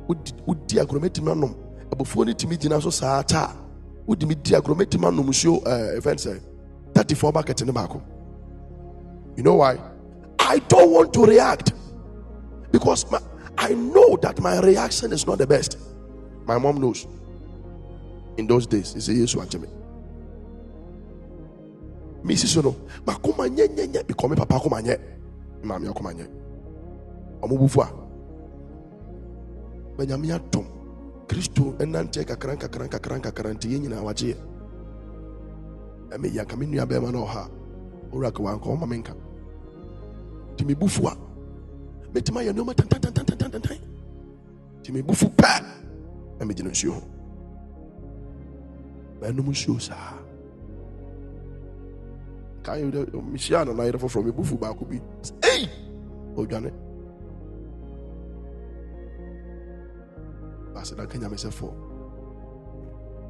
[0.08, 3.54] wodi wodi abufuo no tumi gyina so saa ta a
[4.06, 6.40] wodi di agorɔ mɛtumi anom nsuo ɛɛ ɛfɛn sɛ
[6.94, 8.00] thirty four bucket ne baako.
[9.36, 9.78] You know why?
[10.38, 11.72] I don't want to react
[12.72, 13.20] because my,
[13.58, 15.78] i know that my reaction is not the best.
[16.46, 17.06] My mom knows.
[18.36, 19.68] In those days he say yesu akyɛ me.
[22.24, 24.98] Mesi so no makoma nyɛ nyɛ nyɛ because me papa akoma nyɛ
[25.62, 26.28] me maame akoma nyɛ
[27.42, 27.88] ɔmo bufu a
[29.96, 30.79] bɛnyame atom
[31.30, 34.36] kristo ɛnante kakra nkakra nkakra nkakra nti yɛn nyinaa wagyeɛ
[36.14, 37.42] ɛmɛ yɛ anka me nua bɛrima na ɔha
[38.12, 39.14] owura ka wanka ɔma me nka
[40.52, 41.14] nti mebufu a
[42.12, 43.78] mɛtumi ayɛ nneɔma tantantantantantantan
[44.80, 45.52] nti mebufu pɛ
[46.38, 47.02] na megyina nsuo ho
[49.22, 50.18] bɛnom nsuo saa
[52.64, 54.98] ka yɛ dɛ mehyia nana yerɛ foforɔ mebufu baako bi
[55.46, 55.70] ei!
[56.34, 56.89] Ɔdwane
[60.74, 61.74] kanya me sɛ for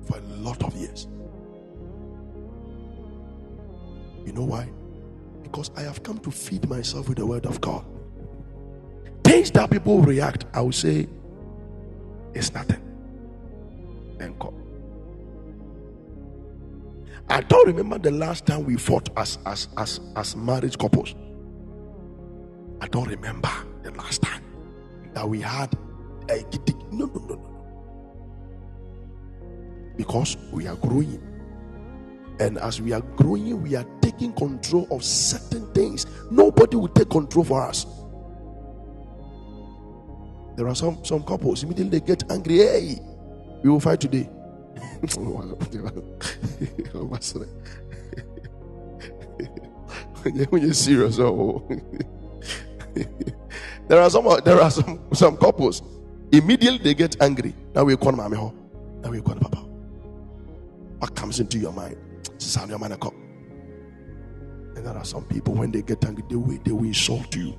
[0.07, 1.09] for a lot of years
[4.24, 4.68] you know why
[5.43, 7.84] because i have come to feed myself with the word of god
[9.24, 11.09] things that people react i will say
[12.34, 12.82] it's nothing
[14.20, 14.55] and call
[17.30, 21.14] I don't remember the last time we fought as as as as marriage couples.
[22.80, 23.51] I don't remember
[23.84, 24.43] the last time
[25.14, 25.72] that we had
[26.28, 26.45] a.
[26.91, 27.66] No, no, no, no.
[29.97, 31.22] Because we are growing.
[32.41, 36.07] And as we are growing, we are taking control of certain things.
[36.30, 37.86] Nobody will take control for us.
[40.57, 42.59] There are some some couples immediately they get angry.
[42.59, 42.99] Hey,
[43.62, 44.28] we will fight today.
[50.51, 51.62] when you're serious, oh.
[53.88, 55.82] there are some there are some some couples
[56.33, 57.55] immediately they get angry.
[57.74, 58.37] Now we call mommy.
[58.37, 59.59] Now we call papa.
[60.99, 61.97] What comes into your mind?
[62.39, 63.14] Sound your come.
[64.76, 67.57] And there are some people when they get angry, they will they will insult you.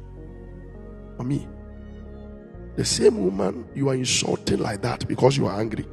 [1.18, 1.48] Mommy,
[2.76, 5.86] the same woman you are insulting like that because you are angry.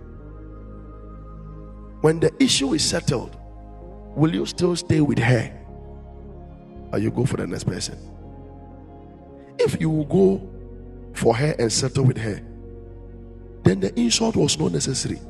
[2.01, 3.37] When the issue is settled,
[4.15, 5.55] will you still stay with her?
[6.93, 7.99] Or you go for the next person?
[9.59, 10.49] If you go
[11.15, 12.41] for her and settle with her,
[13.69, 15.21] then the insult was not necessary.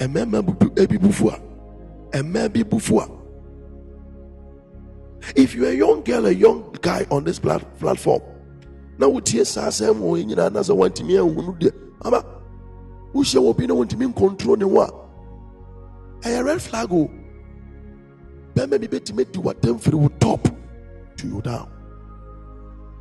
[0.00, 0.08] A.
[5.36, 8.20] If you're a young girl, a young guy on this plat- platform,
[8.98, 11.72] wotie saa asɛm wɔ yi nyinaa na sɛ wantumi anhunu deɛ,
[12.04, 12.24] ama
[13.14, 14.90] wohyia wɔ bi na wɔntumi nkontrol ne ho a
[16.22, 17.10] ɛyɛ red flag o
[18.54, 20.48] bɛrima bi bɛtumi di w'atam firi wo top
[21.16, 21.68] to you down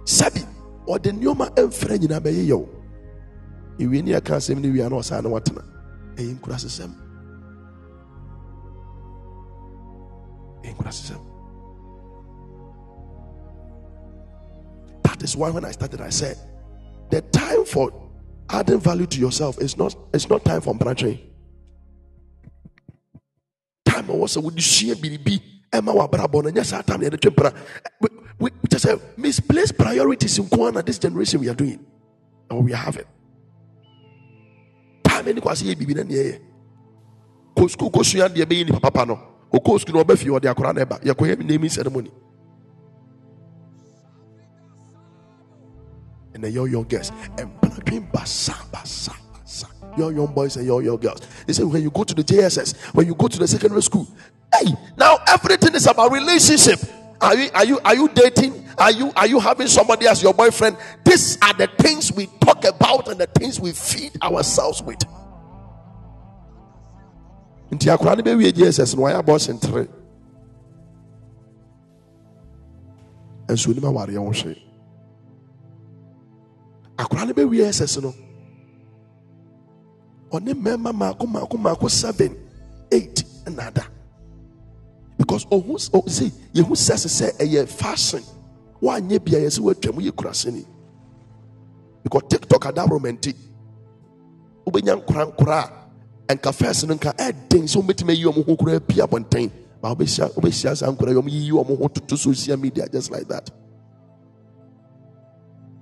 [0.03, 0.45] sɛbi
[0.87, 2.69] ɔde nneɛma ɛmfrɛ nyinaa bɛyɛ yɛ o
[3.80, 5.64] ewie ne yɛka asɛm no wie a na ɔsan ne watena
[6.15, 6.91] ɛyɛ nkura sesɛm
[10.64, 11.22] ɛyɛ nkura sesɛm
[15.03, 16.38] that is why when I started I said
[17.10, 17.91] the time for
[18.49, 21.19] adding value to yourself is not it's not time for branching.
[23.85, 25.41] Time was a would share biribi
[25.72, 27.53] Emma wa brabo na nyɛ saa time na yɛde twe
[28.39, 31.85] we just say misplaced priorities in Kwana this generation we are doing
[32.49, 33.06] or we are having.
[35.26, 35.76] Time any kwasi yɛ
[38.45, 39.19] biribi na papa no.
[39.52, 42.11] Ɔde akora na naming ceremony.
[46.35, 47.49] and the young young girls and
[48.11, 51.22] basa basa basa young boys and young young girls.
[51.47, 54.06] They say when you go to the JSS, when you go to the secondary school,
[54.53, 56.80] hey, now everything is about relationship.
[57.26, 58.64] Are you are you are you dating?
[58.77, 60.77] Are you are you having somebody as your boyfriend?
[61.03, 64.99] These are the things we talk about and the things we feed ourselves with.
[67.72, 69.88] Nti akora ne bɛwie JSS no wayɛ abɔ sentere.
[73.47, 74.61] Nso onim awareɛ ho hwee.
[77.26, 78.14] no bɛwie ss no
[80.31, 82.35] ɔne mmarima maako maako maako seven
[82.91, 83.94] eight ɛna ada
[85.26, 88.22] because ɔ- oh, see yɛhu sɛse sɛ ɛyɛ fashion.
[88.81, 90.65] Woanyɛ bia yɛ sɛ woatwam yɛ kuraseni
[92.03, 93.34] because tiktok ada romenti
[94.65, 95.60] wobɛnya nkora nkora
[96.30, 99.52] a ɛnka fɛs no nka ɛden sɛ wobɛtumi ayi ɔmo ho koraa pi abɔnten.
[99.81, 103.49] Ba wobɛhyia saa nkora yi ɔmo yiyi ɔmo ho toto social media just like that.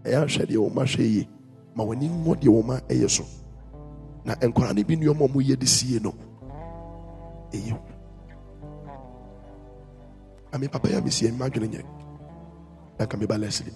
[0.03, 1.27] Ɛyɛ ahwɛ deɛ wɔn ahwɛ yie.
[1.75, 3.23] Ma wɔn ani nwɔ deɛ wɔn ɛyɛ so.
[4.25, 6.13] Na nkora no bi nneɛma a wɔn yɛ de no
[7.51, 7.79] ɛyɛ
[10.53, 11.83] ame papa a mesie mma adwene nyɛ
[12.99, 13.73] na nka meba leslie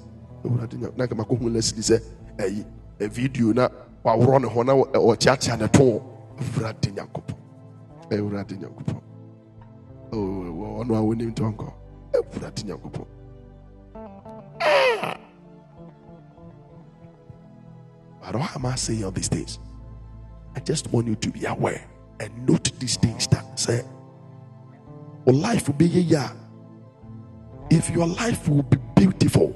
[0.95, 1.97] na nka mako hu leslie sɛ
[2.37, 2.65] ɛyi
[2.99, 3.69] ɛ video na
[4.03, 6.01] waworɔ ne ho na ɔkyeakyea ne to
[6.39, 7.35] ewurade nyankopɔn
[8.11, 9.01] ewurade nyankopɔn
[10.11, 11.67] ɔno a wɔnim tɔ nkɔ
[12.13, 13.07] ewurade nyankopɔn
[18.27, 19.57] But why am I saying all these things?
[20.53, 21.81] I just want you to be aware
[22.19, 23.85] and note these things that say,
[25.25, 26.29] your life will be year.
[27.69, 29.51] If your life will be beautiful,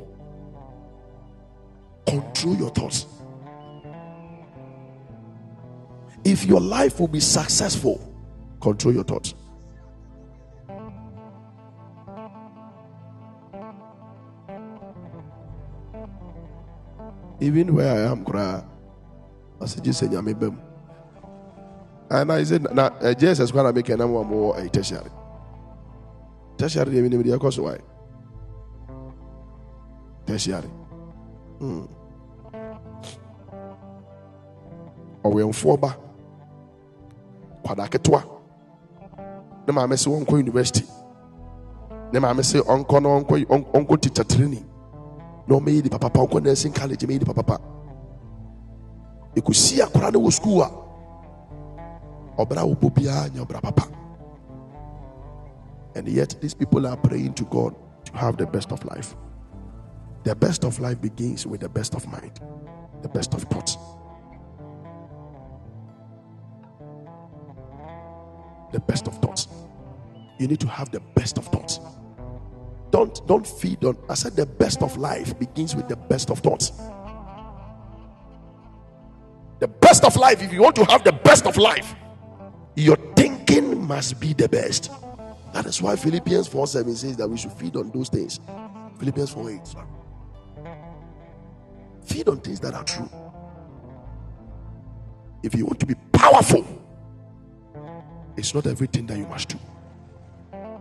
[2.06, 3.06] control your thoughts.
[6.24, 8.00] If your life will be successful,
[8.62, 9.34] control your thoughts.
[17.40, 18.64] Even where I am, cry.
[19.60, 20.62] I said, say, Nyame bem.
[22.10, 25.10] And I said, now, uh, Jesus, when I make a number more a tertiary.
[26.58, 27.78] Tertiary, if you why?
[30.32, 30.70] Tertiary.
[31.60, 31.84] Hmm.
[35.24, 35.92] ɔwɛmfoɔ ba
[37.64, 38.24] kwadaa ketewa
[39.68, 40.86] ne maame sɛ ɔnkɔ university.
[42.14, 44.66] Ne maame sɛ ɔnkɔ na ɔnkɔ ɔn- ɔnkɔ teacher training.
[45.48, 47.60] Na ɔmɛyɛ nipa papa ɔnkɔ nursing college mɛyɛ nipa papa
[49.36, 50.72] ɛkɔsi akora no wɔ school a
[52.38, 53.84] ɔbra wobɔ biara nyɛ ɔbra papa.
[55.94, 57.76] And yet these people are praying to god
[58.06, 59.14] to have the best of life
[60.24, 62.40] the best of life begins with the best of mind
[63.02, 63.78] the best of thoughts
[68.72, 69.48] the best of thoughts.
[70.40, 71.80] You need to have the best of thoughts.
[72.90, 73.98] Don't don't feed on.
[74.10, 76.72] I said the best of life begins with the best of thoughts.
[79.60, 81.94] The best of life, if you want to have the best of life,
[82.76, 84.90] your thinking must be the best.
[85.54, 88.40] That is why Philippians 4 7 says that we should feed on those things.
[88.98, 89.68] Philippians 4 8.
[89.68, 89.88] sorry.
[92.12, 93.10] Feed on things that are true.
[95.44, 96.66] If you want to be powerful,
[98.36, 99.60] it's not everything that you must do.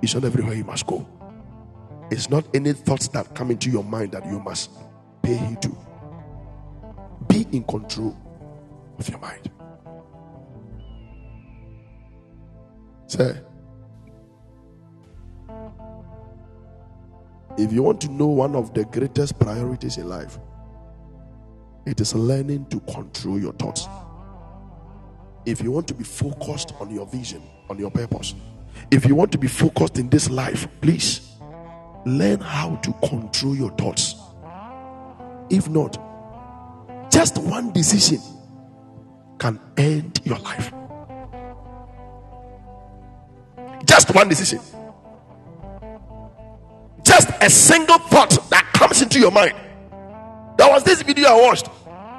[0.03, 1.07] It's not everywhere you must go.
[2.11, 4.71] It's not any thoughts that come into your mind that you must
[5.23, 5.77] pay heed to.
[7.29, 8.17] Be in control
[8.99, 9.51] of your mind.
[13.07, 13.41] Say,
[17.57, 20.39] if you want to know one of the greatest priorities in life,
[21.87, 23.87] it is learning to control your thoughts
[25.47, 28.35] if you want to be focused on your vision, on your purpose,
[28.91, 31.37] if you want to be focused in this life, please
[32.05, 34.15] learn how to control your thoughts.
[35.49, 35.99] If not,
[37.11, 38.21] just one decision
[39.39, 40.73] can end your life.
[43.85, 44.61] Just one decision.
[47.03, 49.55] Just a single thought that comes into your mind.
[50.61, 51.71] There was this video I watched.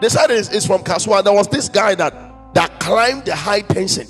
[0.02, 1.24] They said it's, it's from Kasoa.
[1.24, 4.08] There was this guy that that climbed the high tension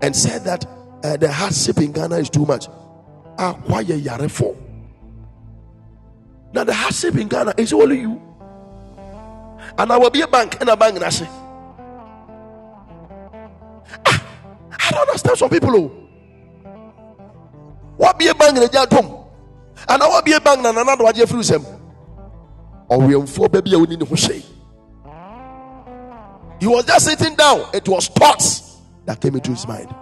[0.00, 0.64] and said that
[1.04, 2.68] uh, the hardship in Ghana is too much.
[3.38, 3.60] Ah?
[3.68, 3.82] Now
[6.64, 8.22] the hardship in Ghana is only you.
[9.76, 11.28] And I will be a bank and a bank and I say,
[14.06, 14.24] ah,
[14.72, 15.76] I don't understand some people.
[15.76, 15.88] Oh.
[17.98, 19.26] What be a bank in a jatom?
[19.86, 21.75] And I will be a bank and another one through them.
[22.88, 24.42] For baby, I will need to say.
[26.60, 27.68] He was just sitting down.
[27.74, 29.94] It was thoughts that came into his mind.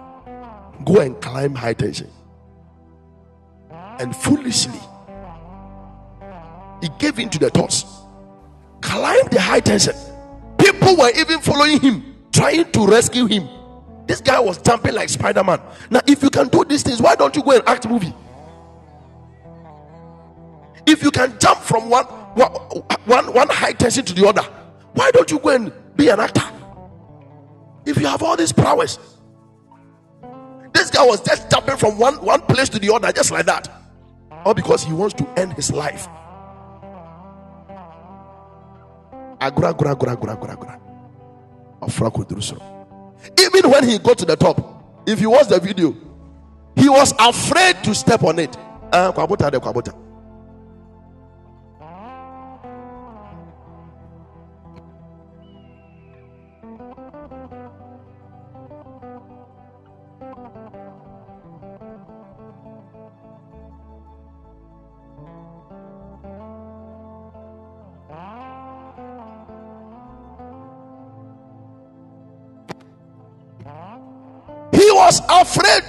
[0.84, 2.10] Go and climb high tension.
[3.98, 4.78] And foolishly,
[6.82, 7.84] he gave in to the thoughts.
[8.80, 9.94] Climbed the high tension.
[10.58, 13.48] People were even following him, trying to rescue him.
[14.06, 15.60] This guy was jumping like Spider Man.
[15.90, 18.12] Now, if you can do these things, why don't you go and act movie?
[20.86, 24.42] If you can jump from one, one, one, high tension to the other,
[24.94, 26.42] why don't you go and be an actor?
[27.86, 28.98] If you have all these prowess,
[30.72, 33.68] this guy was just jumping from one, one place to the other, just like that.
[34.44, 36.08] All because he wants to end his life.
[39.40, 40.80] Agura, agura, agura, agura.
[41.82, 42.62] Afra kudurusoro.
[43.40, 45.94] Even when he got to the top, if you watch the video,
[46.76, 48.56] he was afraid to step on it.
[48.92, 49.12] Ah,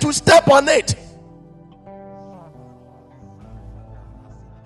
[0.06, 0.96] to step on it.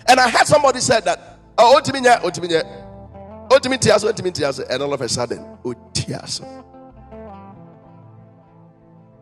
[0.07, 5.07] And I heard somebody said that, oh, Otiminya, Otiminya, Otimitias, Otimitias, and all of a
[5.07, 6.41] sudden, oh, Otias.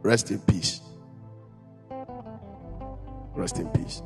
[0.02, 0.82] Rest in peace.
[3.36, 4.02] Rest in peace.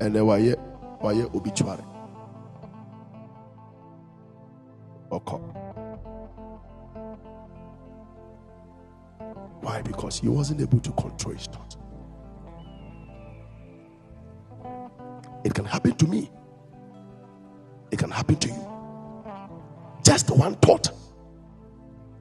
[0.00, 0.50] And then why
[1.00, 1.84] why obituary?
[5.12, 5.63] Okay.
[9.64, 9.80] Why?
[9.80, 11.78] Because he wasn't able to control his thoughts.
[15.42, 16.30] It can happen to me.
[17.90, 18.66] It can happen to you.
[20.02, 20.90] Just one thought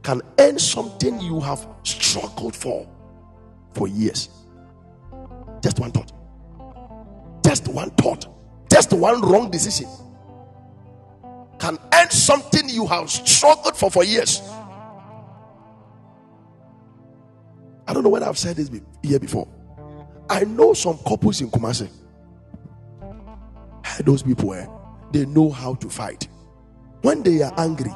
[0.04, 2.88] can end something you have struggled for
[3.74, 4.30] for years.
[5.62, 6.14] Just one thought.
[7.44, 8.26] Just one thought.
[8.72, 9.90] Just one wrong decision
[11.60, 14.42] can end something you have struggled for for years.
[17.94, 18.72] I don't know when I've said this
[19.04, 19.48] here before.
[20.28, 21.88] I know some couples in Kumasi.
[24.00, 24.66] Those people, eh,
[25.12, 26.28] they know how to fight.
[27.04, 27.92] When they are angry,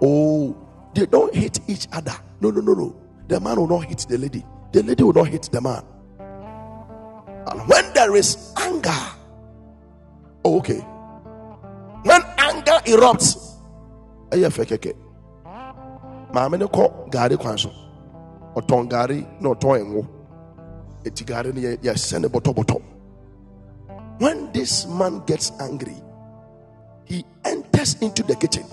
[0.00, 0.56] oh,
[0.94, 2.14] they don't hit each other.
[2.40, 2.96] No, no, no, no.
[3.26, 4.46] The man will not hit the lady.
[4.70, 5.82] The lady will not hit the man.
[6.20, 8.90] And when there is anger,
[10.44, 10.78] oh, okay.
[12.04, 13.58] When anger erupts,
[17.58, 17.81] so.
[18.54, 20.06] Ɔtɔn gaari na ɔtɔn ɛnwo.
[21.04, 22.82] Eti gaari ne yɛ ne bɔtɔ bɔtɔ.
[24.18, 25.96] When this man gets angry,
[27.04, 28.64] he enters into the kitchen.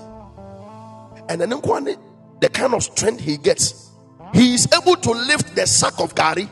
[1.28, 3.90] And then the kind of strength he gets,
[4.34, 6.50] he is able to lift the sack of gari,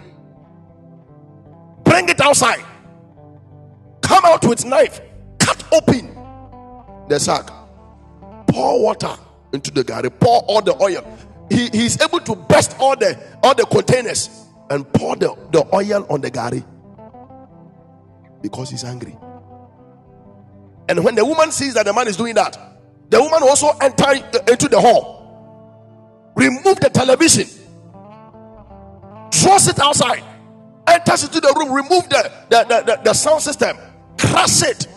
[1.83, 2.63] bring it outside,
[4.01, 5.01] come out with knife,
[5.39, 6.15] cut open
[7.07, 7.49] the sack,
[8.47, 9.15] pour water
[9.53, 11.03] into the gari, pour all the oil.
[11.49, 14.29] He, he is able to burst all the all the containers
[14.69, 16.63] and pour the, the oil on the gari
[18.41, 19.17] because he's angry.
[20.89, 22.57] And when the woman sees that the man is doing that,
[23.09, 27.47] the woman also enter uh, into the hall, remove the television,
[29.33, 30.23] throws it outside,
[30.87, 33.77] enters into the room, remove the, the, the, the, the sound system,
[34.17, 34.87] crash it.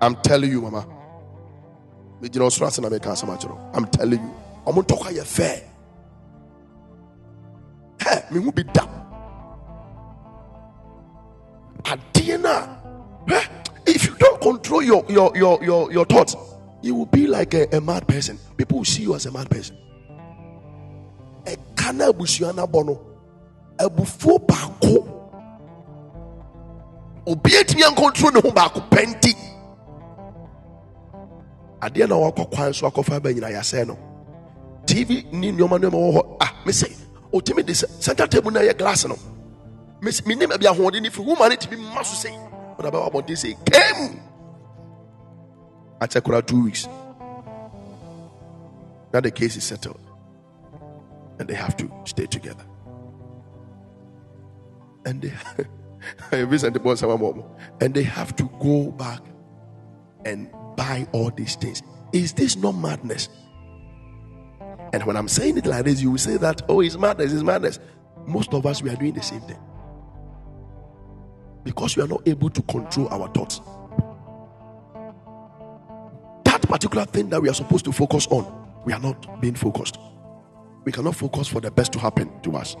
[0.00, 0.93] I'm telling you, Mama.
[2.24, 4.34] I'm telling you.
[4.66, 5.62] I'm going to talk fair.
[8.00, 8.64] Hey, me will be
[11.84, 13.40] adeɛ no
[13.86, 16.36] if you don't control your your your your, your thoughts
[16.82, 18.38] you will be like a, a mad person.
[18.58, 19.76] People will see you as a mad person.
[21.44, 23.00] Ɛka na abusua no abɔ no
[23.78, 25.08] abufuo baako
[27.26, 28.80] obi atumi ankontrol ne ho baako
[31.88, 33.98] adeɛ na wakɔ kwan so akɔfa ba nyina yɛasɛe no.
[34.86, 36.36] Tv ni nneɔma nneɔma wɔ hɔ.
[36.40, 36.88] Ah mesɛ
[37.32, 39.16] ɔtumi de center table no ɛyɛ glass no
[40.02, 42.32] menim baabi ahoɔden no firi woma no tumi ma so sɛ
[42.78, 44.20] wode bɛwɔ abɔnten sɛ kam
[46.22, 46.86] kora two weeks.
[49.12, 50.00] Now the case is settled
[51.38, 52.64] and they have to stay together.
[55.06, 55.32] And they
[56.32, 59.20] and they have to go back
[60.24, 61.82] and buy all these things
[62.12, 63.28] is this not madness
[64.92, 67.42] and when i'm saying it like this you will say that oh it's madness it's
[67.42, 67.78] madness
[68.26, 69.58] most of us we are doing the same thing
[71.64, 73.60] because we are not able to control our thoughts.
[76.44, 78.44] That particular thing that we are supposed to focus on,
[78.84, 79.98] we are not being focused.
[80.84, 82.76] We cannot focus for the best to happen to us.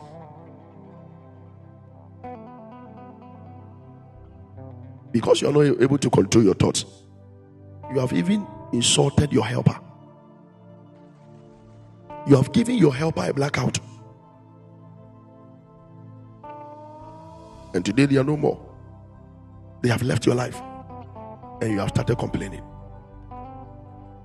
[5.10, 6.84] Because you are not able to control your thoughts,
[7.92, 9.78] you have even insulted your helper.
[12.26, 13.78] You have given your helper a blackout.
[17.74, 18.60] And today they are no more.
[19.82, 20.60] They have left your life
[21.60, 22.62] and you have started complaining.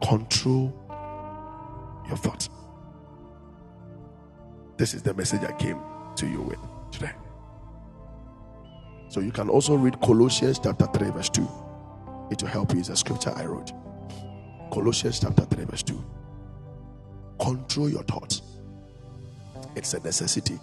[0.01, 0.73] Control
[2.07, 2.49] your thoughts.
[4.77, 5.79] This is the message I came
[6.15, 6.59] to you with
[6.91, 7.11] today.
[9.09, 11.47] So you can also read Colossians chapter 3, verse 2.
[12.31, 12.79] It will help you.
[12.79, 13.71] It's a scripture I wrote.
[14.71, 16.05] Colossians chapter 3, verse 2.
[17.39, 18.41] Control your thoughts.
[19.75, 20.59] It's a necessity.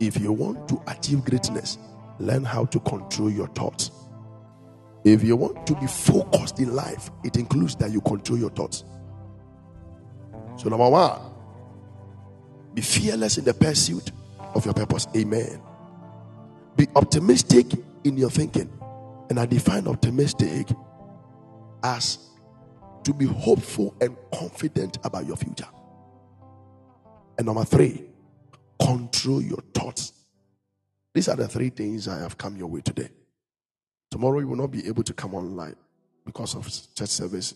[0.00, 1.78] If you want to achieve greatness,
[2.18, 3.90] learn how to control your thoughts.
[5.04, 8.84] If you want to be focused in life, it includes that you control your thoughts.
[10.56, 11.20] So, number one,
[12.74, 14.12] be fearless in the pursuit
[14.54, 15.06] of your purpose.
[15.16, 15.60] Amen.
[16.76, 17.66] Be optimistic
[18.04, 18.70] in your thinking.
[19.30, 20.68] And I define optimistic
[21.82, 22.18] as
[23.04, 25.68] to be hopeful and confident about your future.
[27.36, 28.04] And number three,
[28.80, 30.12] control your thoughts.
[31.12, 33.08] These are the three things I have come your way today.
[34.10, 35.76] Tomorrow you will not be able to come online
[36.24, 37.54] because of church service.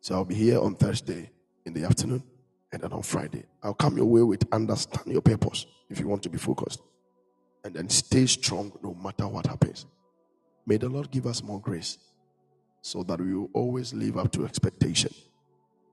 [0.00, 1.30] So I'll be here on Thursday
[1.64, 2.22] in the afternoon
[2.72, 3.44] and then on Friday.
[3.62, 6.80] I'll come your way with understand your purpose if you want to be focused.
[7.64, 9.86] And then stay strong no matter what happens.
[10.66, 11.98] May the Lord give us more grace
[12.82, 15.12] so that we will always live up to expectation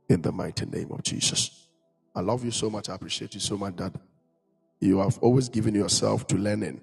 [0.09, 1.67] in the mighty name of Jesus.
[2.15, 2.89] I love you so much.
[2.89, 3.93] I appreciate you so much, Dad.
[4.79, 6.81] You have always given yourself to learning.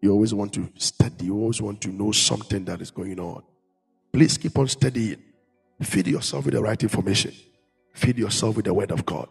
[0.00, 1.26] You always want to study.
[1.26, 3.42] You always want to know something that is going on.
[4.12, 5.22] Please keep on studying.
[5.82, 7.32] Feed yourself with the right information.
[7.94, 9.28] Feed yourself with the word of God.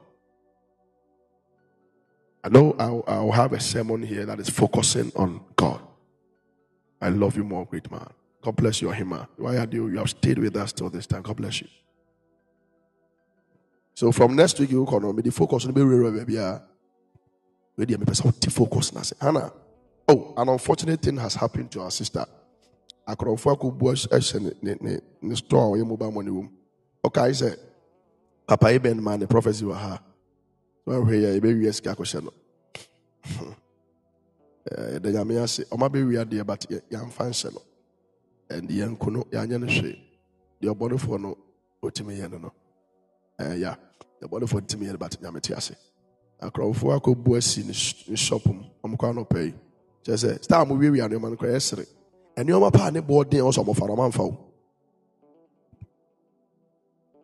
[2.44, 5.87] I know I'll, I'll have a sermon here that is focusing on God.
[7.02, 8.08] I love you more, great man.
[8.42, 9.28] God bless you, Hima.
[9.38, 9.88] Why are you?
[9.88, 11.22] You have stayed with us till this time.
[11.22, 11.68] God bless you.
[13.94, 16.38] So from next week, you will come the focus on the baby.
[17.76, 19.02] Where the person focus now.
[19.22, 19.52] Hannah.
[20.08, 22.26] Oh, an unfortunate thing has happened to our sister.
[23.08, 26.50] ɛhyɛ eh, ne ne ne store a ɔyɛ mobile money wom
[27.06, 27.56] ɔkae sɛ
[28.46, 30.02] papa yi bɛn ma ne prophecy ha
[30.86, 32.34] wɔahwɛ yɛ yɛbɛwie sika akɔhyɛ no
[34.70, 35.64] yɛda nyame ase.
[35.72, 37.62] Ɔma bɛwie adeɛ but yɛamfa nhyɛ no.
[38.50, 40.00] And yɛnko no yɛanyɛ no hwee.
[40.62, 41.38] Deɛ ɔbɔnefoɔ no
[41.84, 42.52] ɔtumi yɛ no no.
[43.56, 43.76] Ya
[44.22, 45.76] deɛ ɔbɔnefoɔ ntumi yɛ no but nyame te ase.
[46.42, 49.54] Akorɔmfoɔ akɔbu asi ne shop mu ɔmokɔ anɔpɛ yi.
[50.04, 51.86] Kyerɛ sɛ star mo aneɔma no kora yɛsere
[52.38, 54.47] nneɛma paa ne bɔɔ den ɔsɔ ɔmɔfa no ɔmamfa wo.